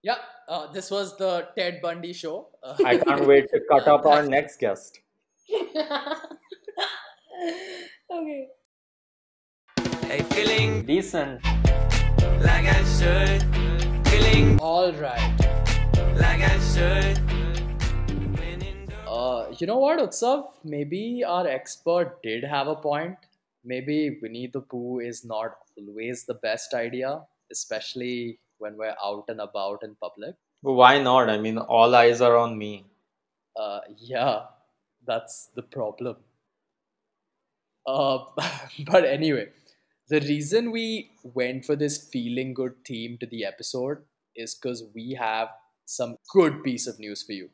Yeah, 0.05 0.19
uh, 0.49 0.71
this 0.71 0.91
was 0.91 1.17
the 1.17 1.49
Ted 1.57 1.81
Bundy 1.81 2.13
show. 2.13 2.49
Uh, 2.63 2.77
I 2.85 2.99
can't 2.99 3.27
wait 3.27 3.49
to 3.49 3.61
cut 3.71 3.89
up 3.89 4.05
our 4.05 4.23
next 4.23 4.59
guest. 4.59 5.01
okay. 8.11 8.49
Hey, 10.03 10.23
feeling 10.35 10.85
Decent. 10.85 11.43
like 12.45 12.67
I 12.69 12.85
should. 12.99 13.43
Feeling 14.09 14.61
all 14.61 14.93
right. 14.93 15.35
like 16.21 16.43
I 16.53 16.59
should. 16.75 17.19
When 18.39 18.61
Uh, 19.09 19.47
you 19.59 19.67
know 19.67 19.79
what, 19.79 19.99
Utsav? 19.99 20.53
Maybe 20.65 21.25
our 21.25 21.49
expert 21.49 22.23
did 22.23 22.45
have 22.45 22.69
a 22.69 22.77
point. 22.77 23.17
Maybe 23.65 24.19
Winnie 24.21 24.49
the 24.53 24.61
Pooh 24.61 25.01
is 25.01 25.25
not 25.25 25.57
always 25.79 26.27
the 26.27 26.35
best 26.35 26.75
idea, 26.75 27.23
especially 27.51 28.39
when 28.65 28.77
we're 28.77 28.97
out 29.05 29.25
and 29.29 29.41
about 29.41 29.83
in 29.83 29.95
public. 30.07 30.35
Why 30.63 30.93
not? 31.03 31.31
I 31.31 31.39
mean, 31.39 31.59
all 31.59 31.95
eyes 31.95 32.21
are 32.21 32.37
on 32.37 32.57
me. 32.59 32.87
Uh, 33.55 33.81
yeah, 33.99 34.45
that's 35.07 35.51
the 35.55 35.63
problem. 35.63 36.17
Uh, 37.87 38.19
but 38.87 39.05
anyway, 39.05 39.49
the 40.09 40.21
reason 40.21 40.71
we 40.71 41.11
went 41.23 41.65
for 41.65 41.77
this 41.77 41.99
feeling 42.09 42.55
good 42.55 42.75
theme 42.87 43.19
to 43.21 43.27
the 43.27 43.45
episode 43.45 43.99
is 44.35 44.55
because 44.55 44.85
we 44.95 45.17
have 45.21 45.49
some 45.85 46.17
good 46.33 46.63
piece 46.65 46.87
of 46.87 46.99
news 46.99 47.23
for 47.23 47.33
you. 47.33 47.51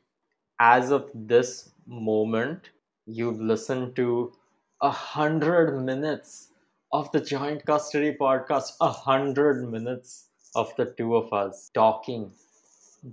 As 0.60 0.90
of 0.90 1.10
this 1.14 1.70
moment, 1.86 2.70
you've 3.06 3.40
listened 3.40 3.96
to 3.96 4.32
a 4.80 4.90
hundred 4.90 5.80
minutes 5.80 6.48
of 6.92 7.10
the 7.12 7.20
joint 7.20 7.64
custody 7.66 8.16
podcast. 8.20 8.72
A 8.80 8.90
hundred 8.90 9.70
minutes 9.70 10.29
of 10.54 10.74
the 10.76 10.86
two 10.96 11.16
of 11.16 11.32
us 11.32 11.70
talking 11.74 12.30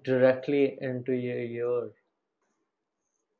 directly 0.03 0.77
into 0.81 1.13
your 1.13 1.37
ear. 1.37 1.89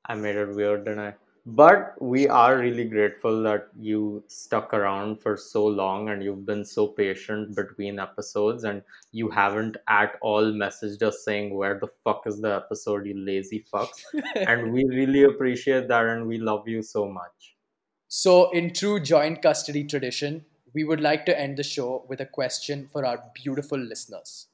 I 0.06 0.16
made 0.16 0.36
it 0.36 0.56
weird, 0.56 0.86
didn't 0.86 1.00
I? 1.00 1.14
But 1.50 1.96
we 2.02 2.28
are 2.28 2.58
really 2.58 2.84
grateful 2.84 3.42
that 3.44 3.70
you 3.80 4.22
stuck 4.28 4.74
around 4.74 5.22
for 5.22 5.38
so 5.38 5.66
long 5.66 6.10
and 6.10 6.22
you've 6.22 6.46
been 6.46 6.66
so 6.66 6.88
patient 6.88 7.56
between 7.56 8.00
episodes 8.00 8.66
and 8.66 8.82
you 9.14 9.30
haven't 9.30 9.78
at 9.88 10.18
all 10.22 10.44
messaged 10.44 11.02
us 11.04 11.24
saying, 11.24 11.56
Where 11.56 11.80
the 11.80 11.88
fuck 12.04 12.24
is 12.28 12.42
the 12.42 12.54
episode, 12.54 13.06
you 13.06 13.18
lazy 13.18 13.66
fucks? 13.74 14.04
and 14.36 14.74
we 14.74 14.84
really 14.90 15.24
appreciate 15.24 15.88
that 15.88 16.06
and 16.06 16.28
we 16.28 16.38
love 16.38 16.68
you 16.68 16.82
so 16.82 17.08
much. 17.08 17.56
So, 18.10 18.52
in 18.52 18.74
true 18.74 19.00
joint 19.00 19.42
custody 19.42 19.86
tradition, 19.86 20.44
we 20.78 20.84
would 20.84 21.02
like 21.02 21.26
to 21.26 21.40
end 21.44 21.58
the 21.58 21.63
show 21.63 22.06
with 22.08 22.20
a 22.22 22.32
question 22.38 22.88
for 22.94 23.04
our 23.04 23.20
beautiful 23.34 23.80
listeners. 23.80 24.46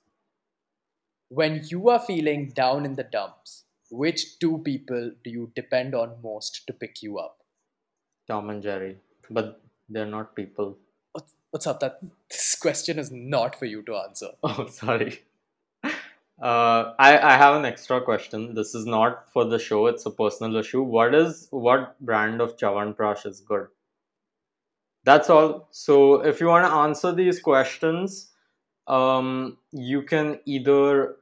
When 1.27 1.61
you 1.69 1.89
are 1.89 1.99
feeling 1.99 2.51
down 2.55 2.85
in 2.85 2.95
the 2.95 3.03
dumps, 3.15 3.65
which 3.91 4.39
two 4.39 4.59
people 4.59 5.11
do 5.25 5.29
you 5.29 5.51
depend 5.53 5.93
on 5.93 6.21
most 6.23 6.65
to 6.67 6.71
pick 6.71 7.03
you 7.03 7.19
up? 7.19 7.39
Tom 8.25 8.49
and 8.49 8.63
Jerry. 8.63 8.95
But 9.29 9.59
they're 9.89 10.13
not 10.13 10.33
people. 10.33 10.77
What's, 11.51 11.67
up? 11.67 11.81
That 11.81 11.99
this 12.29 12.55
question 12.55 12.97
is 12.99 13.11
not 13.11 13.59
for 13.59 13.65
you 13.65 13.81
to 13.81 13.95
answer. 13.97 14.29
Oh, 14.43 14.67
sorry. 14.67 15.19
Uh, 15.83 16.93
I, 16.99 17.19
I 17.33 17.37
have 17.37 17.55
an 17.55 17.65
extra 17.65 18.01
question. 18.01 18.55
This 18.55 18.73
is 18.73 18.85
not 18.85 19.31
for 19.33 19.43
the 19.43 19.59
show, 19.59 19.87
it's 19.87 20.05
a 20.05 20.11
personal 20.11 20.55
issue. 20.55 20.81
What 20.81 21.13
is 21.13 21.47
what 21.51 21.99
brand 21.99 22.41
of 22.41 22.57
Chyawanprash 22.57 23.25
is 23.25 23.41
good? 23.41 23.67
That's 25.03 25.29
all. 25.29 25.67
So 25.71 26.21
if 26.21 26.39
you 26.39 26.47
want 26.47 26.65
to 26.65 26.71
answer 26.71 27.11
these 27.11 27.39
questions, 27.39 28.31
um, 28.87 29.57
you 29.71 30.03
can 30.03 30.39
either 30.45 31.17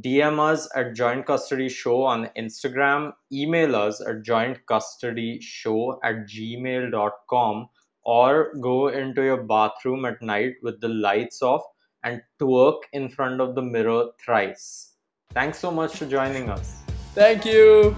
DM 0.00 0.38
us 0.38 0.68
at 0.74 0.94
Joint 0.94 1.26
Custody 1.26 1.68
Show 1.68 2.02
on 2.02 2.28
Instagram, 2.36 3.12
email 3.32 3.74
us 3.74 4.00
at 4.00 4.22
jointcustodyshow 4.22 5.98
at 6.04 6.26
gmail.com, 6.26 7.68
or 8.02 8.54
go 8.60 8.88
into 8.88 9.22
your 9.22 9.42
bathroom 9.42 10.04
at 10.04 10.20
night 10.20 10.54
with 10.62 10.80
the 10.80 10.88
lights 10.88 11.42
off 11.42 11.62
and 12.04 12.20
twerk 12.38 12.80
in 12.92 13.08
front 13.08 13.40
of 13.40 13.54
the 13.54 13.62
mirror 13.62 14.10
thrice. 14.24 14.92
Thanks 15.32 15.58
so 15.58 15.70
much 15.70 15.96
for 15.96 16.06
joining 16.06 16.50
us. 16.50 16.82
Thank 17.14 17.44
you. 17.46 17.96